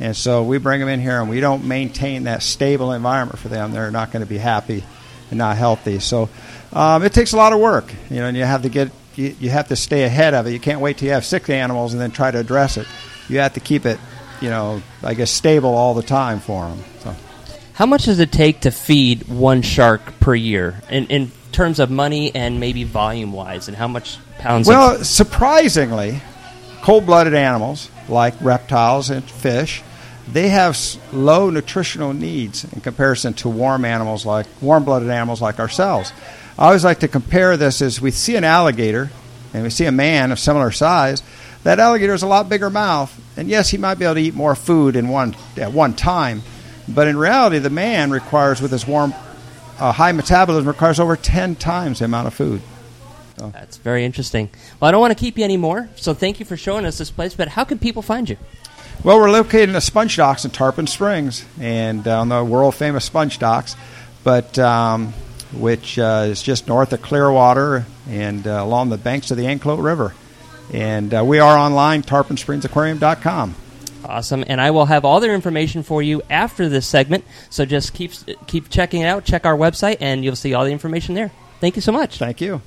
[0.00, 3.48] And so we bring them in here and we don't maintain that stable environment for
[3.48, 3.72] them.
[3.72, 4.84] They're not going to be happy
[5.30, 5.98] and not healthy.
[5.98, 6.28] So
[6.72, 9.34] um, it takes a lot of work, you know, and you have to get you,
[9.40, 10.52] you have to stay ahead of it.
[10.52, 12.86] You can't wait till you have sick animals and then try to address it.
[13.28, 13.98] You have to keep it,
[14.40, 16.84] you know, I guess stable all the time for them.
[17.00, 17.16] So.
[17.78, 21.92] How much does it take to feed one shark per year in, in terms of
[21.92, 23.68] money and maybe volume wise?
[23.68, 24.66] And how much pounds?
[24.66, 26.20] Well, of- surprisingly,
[26.82, 29.84] cold blooded animals like reptiles and fish.
[30.26, 30.76] They have
[31.12, 36.12] low nutritional needs in comparison to warm animals like warm-blooded animals like ourselves.
[36.58, 39.08] I always like to compare this as we see an alligator
[39.54, 41.22] and we see a man of similar size.
[41.62, 44.34] That alligator has a lot bigger mouth, and yes, he might be able to eat
[44.34, 46.42] more food in one at one time
[46.88, 49.14] but in reality, the man requires, with his warm,
[49.78, 52.60] uh, high metabolism, requires over 10 times the amount of food.
[53.38, 53.50] So.
[53.50, 54.50] That's very interesting.
[54.80, 57.10] Well, I don't want to keep you anymore, so thank you for showing us this
[57.10, 58.36] place, but how can people find you?
[59.04, 62.74] Well, we're located in the Sponge Docks in Tarpon Springs, and uh, on the world
[62.74, 63.76] famous Sponge Docks,
[64.24, 65.12] but um,
[65.52, 69.82] which uh, is just north of Clearwater and uh, along the banks of the Anclote
[69.82, 70.14] River.
[70.72, 73.54] And uh, we are online, tarponsprings.aquarium.com.
[74.04, 77.24] Awesome, and I will have all their information for you after this segment.
[77.50, 78.12] So just keep
[78.46, 79.24] keep checking it out.
[79.24, 81.30] Check our website, and you'll see all the information there.
[81.60, 82.18] Thank you so much.
[82.18, 82.62] Thank you.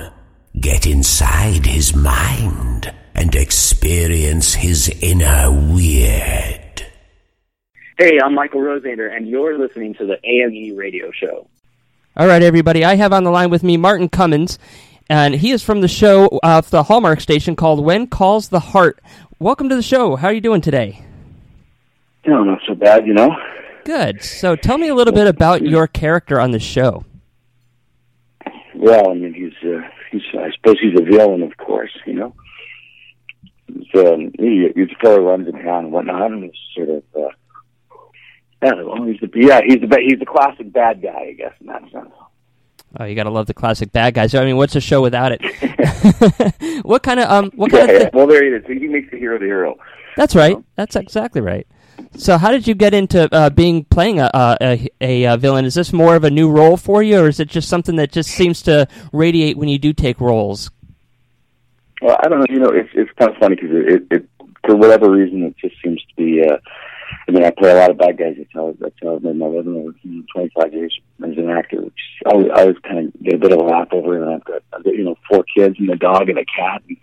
[0.61, 6.85] Get inside his mind and experience his inner weird.
[7.99, 11.47] Hey, I'm Michael Rosander, and you're listening to the AME radio show.
[12.15, 12.85] All right, everybody.
[12.85, 14.59] I have on the line with me Martin Cummins,
[15.09, 19.01] and he is from the show of the Hallmark station called When Calls the Heart.
[19.39, 20.17] Welcome to the show.
[20.17, 21.07] How are you doing today?
[22.27, 23.35] No, not so bad, you know.
[23.87, 24.23] Good.
[24.23, 27.07] So tell me a little bit about your character on the show.
[28.75, 32.35] Well, I mean, he's, uh, he's I suppose he's a villain, of course, you know.
[33.69, 37.03] He's, um, he, he's a fellow runs in town and whatnot, and he's sort of,
[37.17, 37.29] uh,
[38.63, 41.67] yeah, well, he's the, yeah, he's the, he's the classic bad guy, I guess, in
[41.67, 42.11] that sense.
[42.99, 44.35] Oh, you got to love the classic bad guys.
[44.35, 46.83] I mean, what's a show without it?
[46.85, 47.51] what kind of um?
[47.55, 48.03] What kind yeah, of?
[48.03, 48.11] yeah.
[48.13, 48.65] Well, there he is.
[48.67, 49.79] He makes the hero the hero.
[50.17, 50.59] That's right.
[50.77, 51.67] That's exactly right.
[52.17, 55.65] So, how did you get into uh, being playing a, a, a, a villain?
[55.65, 58.13] Is this more of a new role for you, or is it just something that
[58.13, 60.71] just seems to radiate when you do take roles?
[62.03, 62.47] Well, I don't know.
[62.51, 64.29] You know, it's it's kind of funny because it, it,
[64.67, 66.43] for whatever reason, it just seems to be.
[66.43, 66.59] Uh,
[67.29, 68.35] I mean, I play a lot of bad guys.
[68.37, 69.93] That's how that's how I've made my living over
[70.33, 71.81] twenty five years as an actor.
[71.81, 71.95] Which
[72.27, 74.23] I always, I always kind of get a bit of a laugh over it.
[74.23, 76.97] And I've got, you know four kids and a dog and a cat and,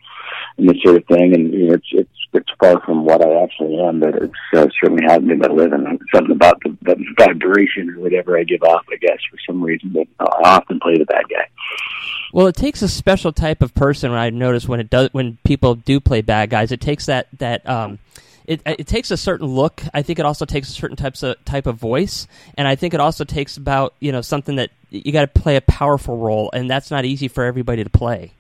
[0.58, 1.34] and this sort of thing.
[1.34, 4.67] And you know, it's it's it's far from what I actually am, but it's uh,
[4.82, 6.00] certainly has been my living.
[6.13, 9.89] Something about the, the vibration or whatever I give off, I guess, for some reason.
[9.93, 11.48] But I often play the bad guy.
[12.32, 14.12] Well, it takes a special type of person.
[14.12, 17.67] I notice when it does when people do play bad guys, it takes that that
[17.67, 17.98] um,
[18.49, 19.83] it it takes a certain look.
[19.93, 22.93] I think it also takes a certain types of type of voice, and I think
[22.95, 26.49] it also takes about you know something that you got to play a powerful role,
[26.51, 28.33] and that's not easy for everybody to play.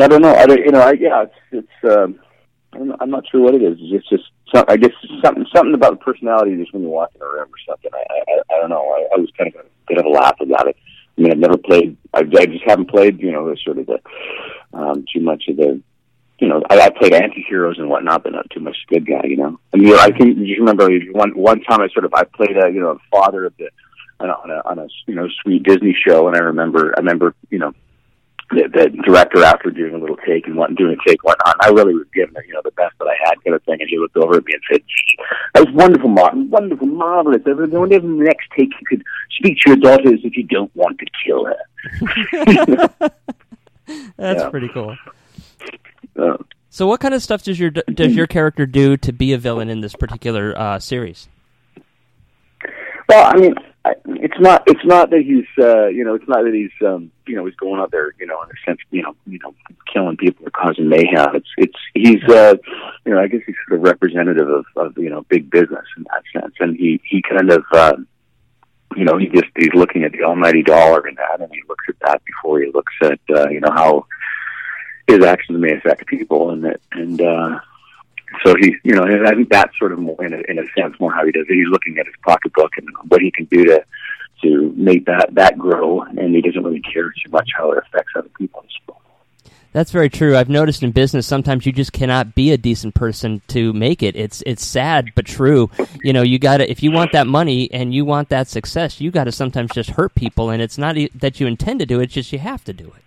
[0.00, 0.34] I don't know.
[0.34, 1.94] I don't, you know, I, yeah, it's it's.
[1.94, 2.18] Um,
[2.72, 3.76] I'm, I'm not sure what it is.
[3.78, 4.24] It's just
[4.54, 7.48] some, I guess something something about the personality just when you walk in a room
[7.48, 7.90] or something.
[7.92, 8.80] I I, I don't know.
[8.80, 10.76] I, I was kind of a bit of a laugh about it.
[11.18, 11.98] I mean, I've never played.
[12.14, 13.20] I, I just haven't played.
[13.20, 14.00] You know, sort of the
[14.72, 15.82] um, too much of the.
[16.42, 19.22] You know, I, I played anti-heroes and whatnot, but not too much good guy.
[19.24, 22.24] You know, I mean, I think you remember one one time I sort of I
[22.24, 23.70] played a you know father of the
[24.18, 27.00] on a, on a on a you know sweet Disney show, and I remember I
[27.00, 27.72] remember you know
[28.50, 31.56] the, the director after doing a little take and what doing a take and whatnot.
[31.60, 33.78] I really was giving it, you know, the best that I had kind of thing.
[33.80, 34.82] And he looked over at me and said,
[35.54, 36.50] That was wonderful, Martin.
[36.50, 37.40] Wonderful, marvelous.
[37.46, 39.02] I wonder if the next take you could
[39.38, 42.90] speak to your daughter as if you don't want to kill her.
[44.18, 44.50] That's Yeah.
[44.50, 44.96] pretty cool.
[46.18, 46.36] Uh,
[46.70, 49.68] So, what kind of stuff does your does your character do to be a villain
[49.68, 51.28] in this particular uh, series?
[53.08, 53.54] Well, I mean,
[54.06, 57.36] it's not it's not that he's uh, you know it's not that he's um, you
[57.36, 59.54] know he's going out there you know in a sense you know you know
[59.92, 61.34] killing people or causing mayhem.
[61.34, 62.54] It's it's he's uh,
[63.04, 66.04] you know I guess he's sort of representative of, of you know big business in
[66.04, 67.96] that sense, and he he kind of uh,
[68.96, 71.84] you know he just he's looking at the almighty dollar in that, and he looks
[71.88, 74.06] at that before he looks at uh, you know how
[75.06, 77.20] his actions may affect people, and that and.
[77.20, 77.60] uh
[78.46, 80.98] so he, you know, I think that's sort of more in a, in a sense
[80.98, 81.54] more how he does it.
[81.54, 83.84] He's looking at his pocketbook and what he can do to
[84.42, 88.12] to make that that grow, and he doesn't really care too much how it affects
[88.16, 88.64] other people.
[89.72, 90.36] That's very true.
[90.36, 94.14] I've noticed in business sometimes you just cannot be a decent person to make it.
[94.16, 95.70] It's it's sad but true.
[96.02, 99.00] You know, you got to if you want that money and you want that success,
[99.00, 102.00] you got to sometimes just hurt people and it's not that you intend to do
[102.00, 103.02] it, it's just you have to do it.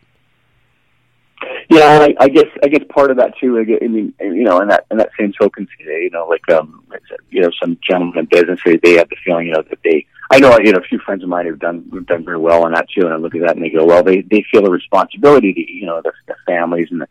[1.69, 3.57] Yeah, I, I guess I guess part of that too.
[3.59, 6.83] I, mean, you know, in that in that same token, today, you know, like um,
[7.29, 10.05] you know, some gentlemen in business they, they have the feeling, you know, that they.
[10.31, 12.65] I know, you know, a few friends of mine have done have done very well
[12.65, 14.65] on that too, and I look at that and they go, well, they they feel
[14.65, 17.07] a responsibility to you know their families and the,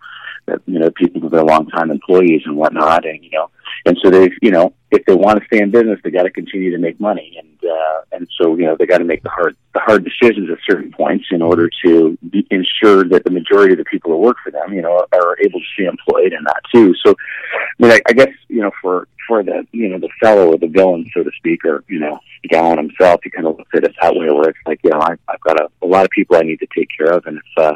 [0.47, 3.51] the you know people who are long time employees and whatnot, and you know,
[3.87, 6.31] and so they, you know, if they want to stay in business, they got to
[6.31, 9.29] continue to make money, and uh, and so you know they got to make the
[9.29, 13.73] hard the hard decisions at certain points in order to be, ensure that the majority
[13.73, 16.45] of the people who work for them, you know, are able to stay employed in
[16.45, 16.95] that too.
[17.05, 17.15] So,
[17.55, 20.59] I mean, I, I guess you know for for the you know the fellow or
[20.59, 22.19] the villain, so to speak, or you know
[22.51, 25.01] Gowen himself, he kind of looks at it that way, where it's like, you know,
[25.01, 27.39] I, I've got a, a lot of people I need to take care of, and
[27.39, 27.75] if uh,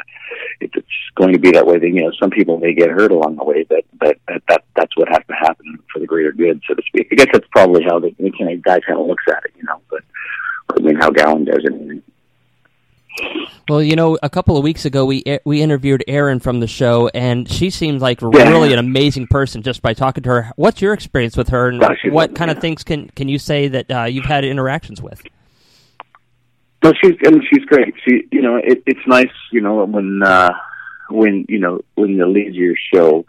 [0.61, 0.87] if it's
[1.17, 3.45] going to be that way, then you know some people may get hurt along the
[3.45, 6.75] way, but but that, that that's what has to happen for the greater good, so
[6.75, 7.09] to speak.
[7.13, 8.11] I guess that's probably how the,
[8.65, 9.81] guy kind of looks at it, you know.
[9.91, 10.03] But
[10.77, 12.03] I mean, how Gowen does it.
[13.69, 17.09] Well, you know, a couple of weeks ago we we interviewed Erin from the show,
[17.09, 18.49] and she seemed like yeah.
[18.49, 20.53] really an amazing person just by talking to her.
[20.57, 23.91] What's your experience with her, and what kind of things can can you say that
[23.91, 25.23] uh, you've had interactions with?
[26.83, 27.95] No, she's I mean, she's great.
[28.07, 30.55] She, you know, it, it's nice, you know, when uh,
[31.11, 33.27] when you know when you lead your show,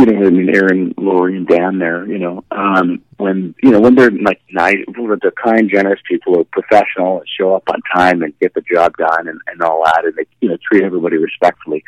[0.00, 3.80] you know, I mean, Erin, Lori, and Dan there, you know, um, when, you know,
[3.80, 4.78] when they're like nice,
[5.20, 8.62] they're kind, generous people who are professional and show up on time and get the
[8.62, 11.84] job done and, and all that, and they, you know, treat everybody respectfully.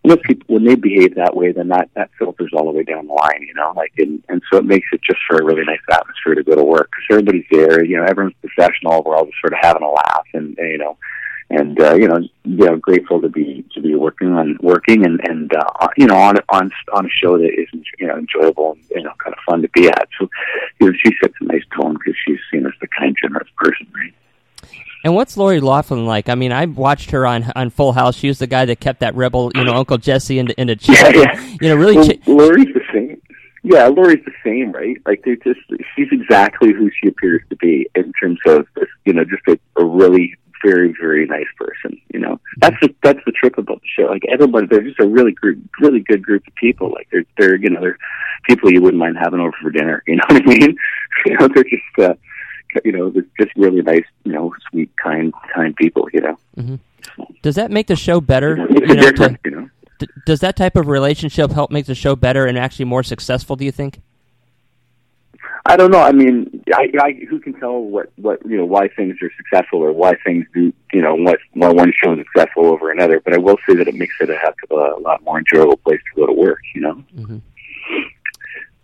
[0.00, 3.06] When people, when they behave that way, then that, that filters all the way down
[3.06, 5.64] the line, you know, like, and, and so it makes it just for a really
[5.64, 9.26] nice atmosphere to go to work because everybody's there, you know, everyone's professional, we're all
[9.26, 10.96] just sort of having a laugh and, and you know,
[11.52, 15.20] and uh, you know, you know, grateful to be to be working on working and
[15.28, 18.82] and uh, you know on on on a show that is you know enjoyable and
[18.90, 20.08] you know kind of fun to be at.
[20.18, 20.28] So
[20.80, 23.86] you know, she sets a nice tone because she's seen as the kind, generous person,
[23.94, 24.14] right?
[25.04, 26.28] And what's Lori Loughlin like?
[26.28, 28.16] I mean, I watched her on on Full House.
[28.16, 31.14] She was the guy that kept that rebel, you know, Uncle Jesse into into check.
[31.14, 31.56] Yeah, yeah.
[31.60, 31.96] You know, really.
[31.96, 33.20] Well, ch- Lori's the same.
[33.64, 34.96] Yeah, Lori's the same, right?
[35.06, 35.60] Like they're just
[35.94, 38.66] she's exactly who she appears to be in terms of
[39.04, 40.34] you know just a, a really
[40.64, 42.00] very, very nice person.
[42.12, 44.08] You know, that's the that's the trip about the show.
[44.08, 46.90] Like everybody, they're just a really group, really good group of people.
[46.92, 47.98] Like they're they're you know they're
[48.44, 50.02] people you wouldn't mind having over for dinner.
[50.12, 50.76] You know what I mean?
[51.26, 52.14] You know, they're just uh,
[52.84, 56.08] you know they're just really nice, you know, sweet, kind, kind people.
[56.12, 56.38] You know.
[56.56, 57.32] Mm-hmm.
[57.42, 58.56] Does that make the show better?
[58.56, 59.70] You know, you know, to, you know?
[59.98, 63.56] D- does that type of relationship help make the show better and actually more successful?
[63.56, 64.00] Do you think?
[65.64, 66.00] I don't know.
[66.00, 69.80] I mean, I, I who can tell what what you know why things are successful
[69.80, 73.20] or why things do you know what why one show is successful over another.
[73.20, 75.38] But I will say that it makes it a heck of a, a lot more
[75.38, 76.58] enjoyable place to go to work.
[76.74, 77.04] You know.
[77.16, 77.38] Mm-hmm.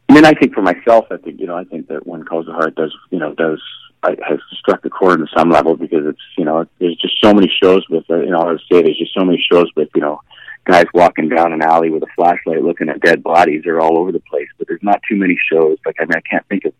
[0.09, 2.47] I mean, I think for myself, I think you know, I think that When Calls
[2.47, 3.61] the Heart does you know does
[4.05, 7.35] I, has struck the chord on some level because it's you know there's just so
[7.35, 9.89] many shows with uh, you know I would say there's just so many shows with
[9.95, 10.20] you know
[10.64, 14.12] guys walking down an alley with a flashlight looking at dead bodies are all over
[14.12, 14.48] the place.
[14.59, 15.78] But there's not too many shows.
[15.84, 16.72] Like I mean, I can't think of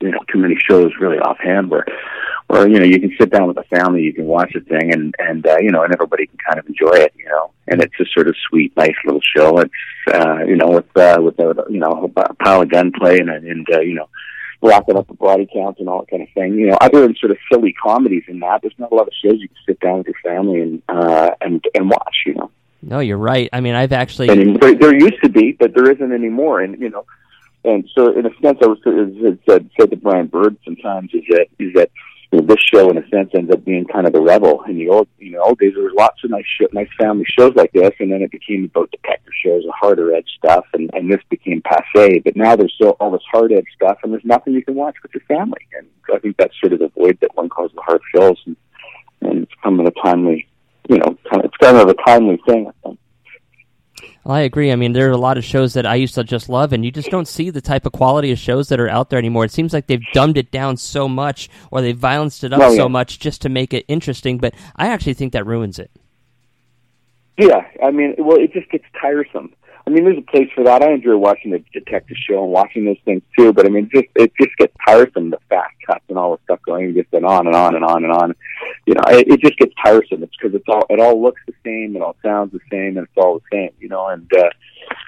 [0.00, 1.86] you know too many shows really offhand where
[2.48, 4.92] where you know you can sit down with a family, you can watch a thing,
[4.92, 7.12] and and uh, you know, and everybody can kind of enjoy it.
[7.16, 9.58] You know, and it's a sort of sweet, nice little show.
[9.58, 9.72] It's
[10.14, 13.66] uh, you know with uh, with a you know a pile of gunplay and and
[13.72, 14.08] uh, you know
[14.62, 16.54] wrapping up the body count and all that kind of thing.
[16.54, 19.12] You know, other than sort of silly comedies in that, there's not a lot of
[19.22, 22.16] shows you can sit down with your family and uh, and and watch.
[22.26, 22.50] You know.
[22.82, 23.48] No, you're right.
[23.52, 26.60] I mean, I've actually there, there used to be, but there isn't anymore.
[26.60, 27.04] And you know,
[27.64, 28.78] and so in a sense, I was
[29.48, 31.90] said said to Brian Bird sometimes is that is that
[32.32, 34.62] you know, this show in a sense ends up being kind of the rebel.
[34.68, 37.24] In the old you know old days, there was lots of nice sh- nice family
[37.26, 40.90] shows like this, and then it became about detective shows and harder edge stuff, and
[40.92, 42.20] and this became passe.
[42.20, 44.96] But now there's still all this hard edge stuff, and there's nothing you can watch
[45.02, 45.66] with your family.
[45.76, 48.56] And I think that's sort of the void that When Calls the Heart fills, and,
[49.22, 50.46] and it's come at a timely
[50.88, 52.68] you know, kind of, it's kind of a timely thing.
[52.68, 52.98] I think.
[54.24, 54.72] Well, I agree.
[54.72, 56.84] I mean, there are a lot of shows that I used to just love, and
[56.84, 59.44] you just don't see the type of quality of shows that are out there anymore.
[59.44, 62.72] It seems like they've dumbed it down so much, or they've violenced it up well,
[62.72, 62.76] yeah.
[62.76, 64.38] so much just to make it interesting.
[64.38, 65.92] But I actually think that ruins it.
[67.38, 69.54] Yeah, I mean, well, it just gets tiresome.
[69.86, 70.82] I mean, there's a place for that.
[70.82, 73.52] I enjoy watching the detective show and watching those things too.
[73.52, 76.60] But I mean, just it just gets tiresome the fast cuts and all the stuff
[76.66, 78.34] going just and on and on and on and on.
[78.86, 80.24] You know, it, it just gets tiresome.
[80.24, 83.06] It's because it's all it all looks the same, it all sounds the same, and
[83.06, 83.70] it's all the same.
[83.78, 84.50] You know, and uh,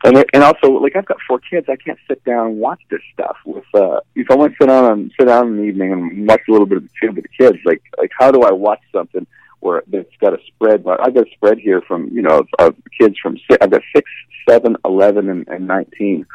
[0.04, 3.02] and and also like I've got four kids, I can't sit down and watch this
[3.12, 3.64] stuff with.
[3.74, 6.42] uh If I want to sit down and sit down in the evening and watch
[6.48, 8.80] a little bit of the tube with the kids, like like how do I watch
[8.92, 9.26] something?
[9.60, 10.84] Where it's got a spread.
[10.84, 14.10] But I've got a spread here from you know of kids from I've got six,
[14.48, 16.26] seven, eleven, and, and nineteen.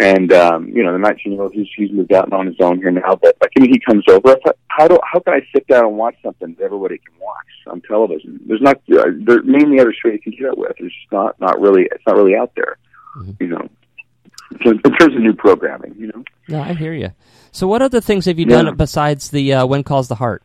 [0.00, 2.90] And um, you know, the nineteen-year-old he's he's moved out and on his own here
[2.90, 3.16] now.
[3.16, 4.30] But like, I mean, he comes over.
[4.30, 7.14] I thought, how do how can I sit down and watch something that everybody can
[7.20, 8.38] watch on television?
[8.46, 10.76] There's not uh, there mainly other show you can get it with.
[10.78, 12.76] There's just not not really it's not really out there.
[13.16, 13.42] Mm-hmm.
[13.42, 13.68] You know,
[14.62, 15.94] so in terms of new programming.
[15.98, 16.24] You know.
[16.48, 17.10] No, I hear you.
[17.50, 18.62] So, what other things have you yeah.
[18.62, 20.42] done besides the uh, When Calls the Heart?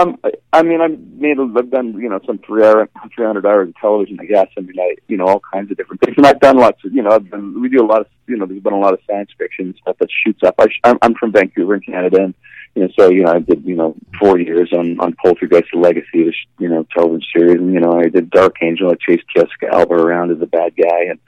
[0.00, 0.18] Um,
[0.52, 4.24] I, mean, I've made, I've done, you know, some 300, 300 hours of television, I
[4.24, 4.46] guess.
[4.56, 6.16] I mean, I, you know, all kinds of different things.
[6.16, 8.36] And I've done lots of, you know, I've been, we do a lot of, you
[8.36, 10.54] know, there's been a lot of science fiction stuff that shoots up.
[10.58, 12.34] I, I'm, I'm from Vancouver in Canada, and,
[12.74, 16.24] you know, so, you know, I did, you know, four years on, on Poltergeist Legacy,
[16.24, 17.56] the, sh- you know, television series.
[17.56, 18.90] And, you know, I did Dark Angel.
[18.90, 21.04] I chased Jessica Alba around as a bad guy.
[21.10, 21.18] And,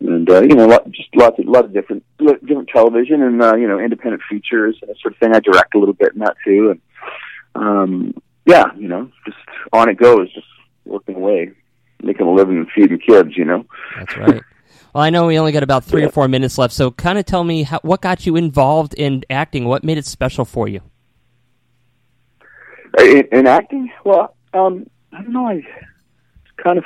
[0.00, 3.56] and uh, you know, lot, just lots of lot of different different television and uh,
[3.56, 5.34] you know independent features and that sort of thing.
[5.34, 6.80] I direct a little bit in that too, and
[7.54, 8.14] um,
[8.46, 9.38] yeah, you know, just
[9.72, 10.46] on it goes, just
[10.84, 11.52] working away,
[12.02, 13.36] making a living and feeding kids.
[13.36, 14.42] You know, That's right.
[14.94, 17.24] well, I know we only got about three or four minutes left, so kind of
[17.26, 19.64] tell me how, what got you involved in acting.
[19.64, 20.80] What made it special for you?
[22.98, 25.48] in, in acting, well, um, I don't know.
[25.48, 25.62] I
[26.62, 26.84] kind of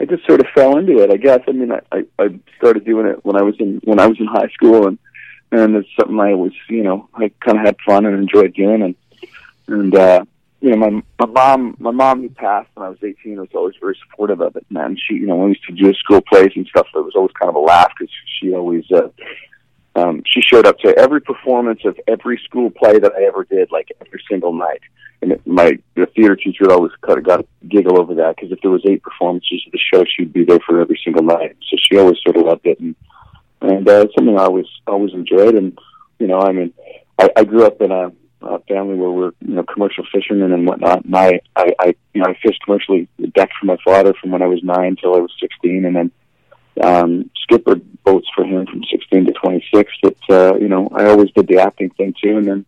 [0.00, 1.10] I just sort of fell into it.
[1.10, 1.40] I guess.
[1.48, 4.18] I mean, I, I I started doing it when I was in when I was
[4.18, 4.98] in high school, and
[5.52, 8.82] and it's something I was you know I kind of had fun and enjoyed doing,
[8.82, 8.94] and
[9.68, 10.24] and uh,
[10.60, 13.74] you know my my mom my mom who passed when I was eighteen was always
[13.80, 16.52] very supportive of it, and she you know when we used to do school plays
[16.56, 18.84] and stuff, it was always kind of a laugh because she always.
[18.90, 19.08] uh
[19.96, 23.70] um, she showed up to every performance of every school play that I ever did,
[23.70, 24.80] like every single night.
[25.22, 28.50] And it, my the theater teacher always kind of got a giggle over that because
[28.50, 31.56] if there was eight performances of the show, she'd be there for every single night.
[31.70, 32.96] So she always sort of loved it, and
[33.60, 35.54] and uh, it's something I always always enjoyed.
[35.54, 35.78] And
[36.18, 36.72] you know, I mean,
[37.18, 38.10] I, I grew up in a,
[38.54, 41.04] a family where we're you know commercial fishermen and whatnot.
[41.04, 44.42] And I I, I you know I fished commercially deck for my father from when
[44.42, 46.10] I was nine till I was sixteen, and then
[46.82, 49.92] um, skippered boats for him from 16 to 26.
[50.02, 52.66] That uh, you know, I always did the acting thing too, and then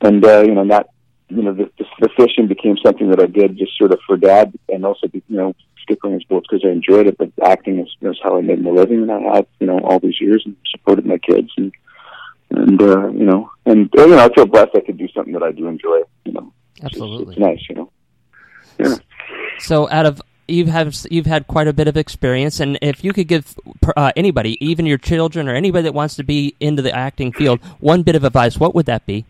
[0.00, 0.90] and uh, you know that
[1.28, 4.16] you know the, the, the fishing became something that I did just sort of for
[4.16, 5.54] dad, and also you know
[5.88, 7.18] skippering his boats because I enjoyed it.
[7.18, 9.98] But acting is, is how I made my living, and I have you know all
[9.98, 11.72] these years and supported my kids and
[12.58, 15.32] and uh, you know and uh, you know I feel blessed I could do something
[15.32, 16.02] that I do enjoy.
[16.24, 16.52] You know,
[16.82, 17.34] Absolutely.
[17.34, 17.60] it's nice.
[17.68, 17.92] You know.
[18.78, 18.96] Yeah.
[19.58, 23.12] So, out of you've have you've had quite a bit of experience, and if you
[23.12, 23.54] could give
[23.96, 27.60] uh, anybody, even your children or anybody that wants to be into the acting field,
[27.80, 29.24] one bit of advice, what would that be?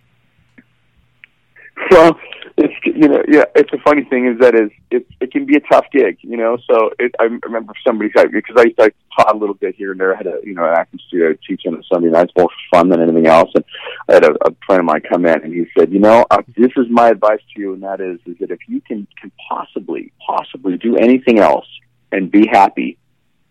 [1.90, 2.18] Well,
[2.56, 3.44] it's you know, yeah.
[3.54, 6.36] It's a funny thing is that is it it can be a tough gig, you
[6.36, 6.58] know.
[6.68, 10.00] So it, I remember somebody because I used to taught a little bit here and
[10.00, 10.14] there.
[10.14, 13.00] I had a you know an acting studio teaching on Sunday nights, more fun than
[13.00, 13.50] anything else.
[13.54, 13.64] And
[14.08, 16.42] I had a, a friend of mine come in and he said, you know, uh,
[16.56, 19.30] this is my advice to you, and that is is that if you can can
[19.48, 21.68] possibly possibly do anything else
[22.10, 22.98] and be happy,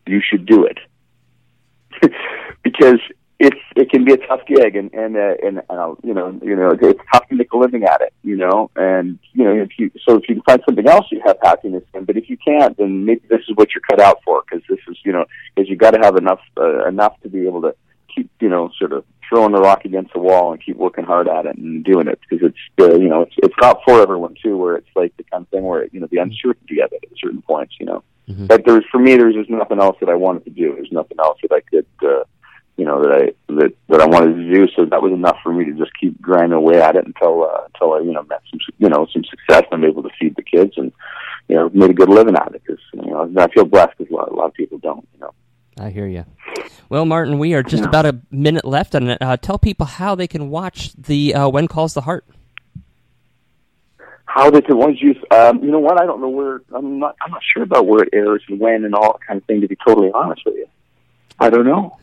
[0.06, 0.78] you should do it
[2.64, 3.00] because
[3.40, 6.56] it's it can be a tough gig and and uh, and uh, you know you
[6.56, 8.70] know it's tough to make a living at it you know?
[8.76, 11.84] And you know if you so if you can find something else you have happiness
[11.94, 14.64] in but if you can't then maybe this is what you're cut out for because
[14.68, 15.26] this is you know
[15.56, 17.76] because you got to have enough uh, enough to be able to
[18.14, 21.28] keep you know sort of throwing the rock against the wall and keep working hard
[21.28, 24.36] at it and doing it because it's uh, you know it's it's not for everyone
[24.42, 27.04] too where it's like the kind of thing where you know the uncertainty of it
[27.04, 28.04] at certain points you know?
[28.30, 28.48] Mhm.
[28.48, 30.74] but there's for me there's just nothing else that I wanted to do.
[30.76, 32.26] There's nothing else that I could uh,
[32.78, 34.68] you know that I that that I wanted to do.
[34.76, 37.66] So that was enough for me to just keep grinding away at it until uh,
[37.74, 39.64] until I you know met some you know some success.
[39.72, 40.92] and I'm able to feed the kids and
[41.48, 42.62] you know made a good living at it.
[42.66, 45.08] Because you know I feel blessed because a lot, a lot of people don't.
[45.16, 45.34] You know.
[45.80, 46.26] I hear you.
[46.90, 47.90] Well, Martin, we are just Yeah.
[47.90, 49.22] about a minute left on it.
[49.22, 52.26] Uh, tell people how they can watch the uh, When Calls the Heart.
[54.26, 57.16] How they can ones use um, you know what I don't know where I'm not
[57.22, 59.62] I'm not sure about where it airs and when and all that kind of thing.
[59.62, 60.68] To be totally honest with you,
[61.40, 61.98] I don't know.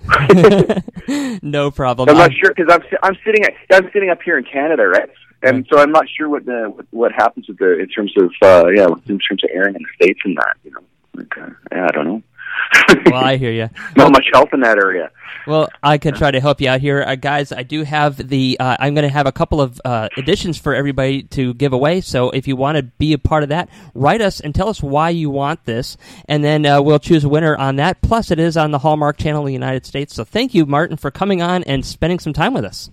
[1.43, 2.09] no problem.
[2.09, 5.11] I'm not sure because I'm I'm sitting I'm sitting up here in Canada, right?
[5.43, 8.31] And so I'm not sure what the what, what happens with the in terms of
[8.43, 10.81] uh yeah in terms of airing in the states and that you know
[11.15, 12.23] like, uh, yeah I don't know.
[13.07, 13.69] Well, I hear you.
[13.97, 15.11] Not much help in that area.
[15.47, 17.53] Well, I can try to help you out here, uh, guys.
[17.53, 18.57] I do have the.
[18.59, 22.01] Uh, I'm going to have a couple of uh, editions for everybody to give away.
[22.01, 24.83] So if you want to be a part of that, write us and tell us
[24.83, 25.97] why you want this,
[26.29, 28.01] and then uh, we'll choose a winner on that.
[28.01, 30.15] Plus, it is on the Hallmark Channel in the United States.
[30.15, 32.91] So thank you, Martin, for coming on and spending some time with us.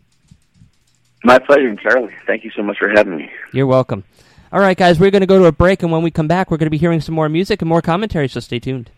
[1.24, 2.14] My pleasure entirely.
[2.26, 3.32] Thank you so much for having me.
[3.54, 4.04] You're welcome.
[4.52, 6.52] All right, guys, we're going to go to a break, and when we come back,
[6.52, 8.28] we're going to be hearing some more music and more commentary.
[8.28, 8.92] So stay tuned.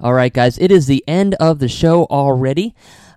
[0.00, 2.74] All right, guys, it is the end of the show already.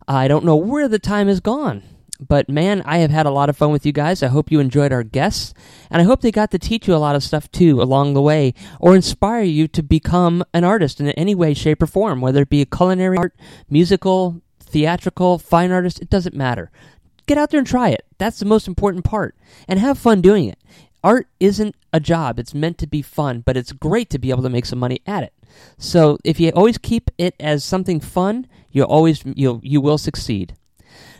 [0.08, 1.84] I don't know where the time has gone.
[2.20, 4.24] But man, I have had a lot of fun with you guys.
[4.24, 5.54] I hope you enjoyed our guests,
[5.90, 8.22] and I hope they got to teach you a lot of stuff too along the
[8.22, 12.44] way, or inspire you to become an artist in any way, shape, or form, whether
[12.44, 13.36] it be a culinary art,
[13.70, 16.72] musical, theatrical, fine artist, it doesn't matter.
[17.26, 18.06] Get out there and try it.
[18.18, 19.36] That's the most important part.
[19.68, 20.60] And have fun doing it.
[21.04, 24.44] Art isn't a job, it's meant to be fun, but it's great to be able
[24.44, 25.34] to make some money at it.
[25.78, 30.56] So if you always keep it as something fun, you'll always you'll you will succeed.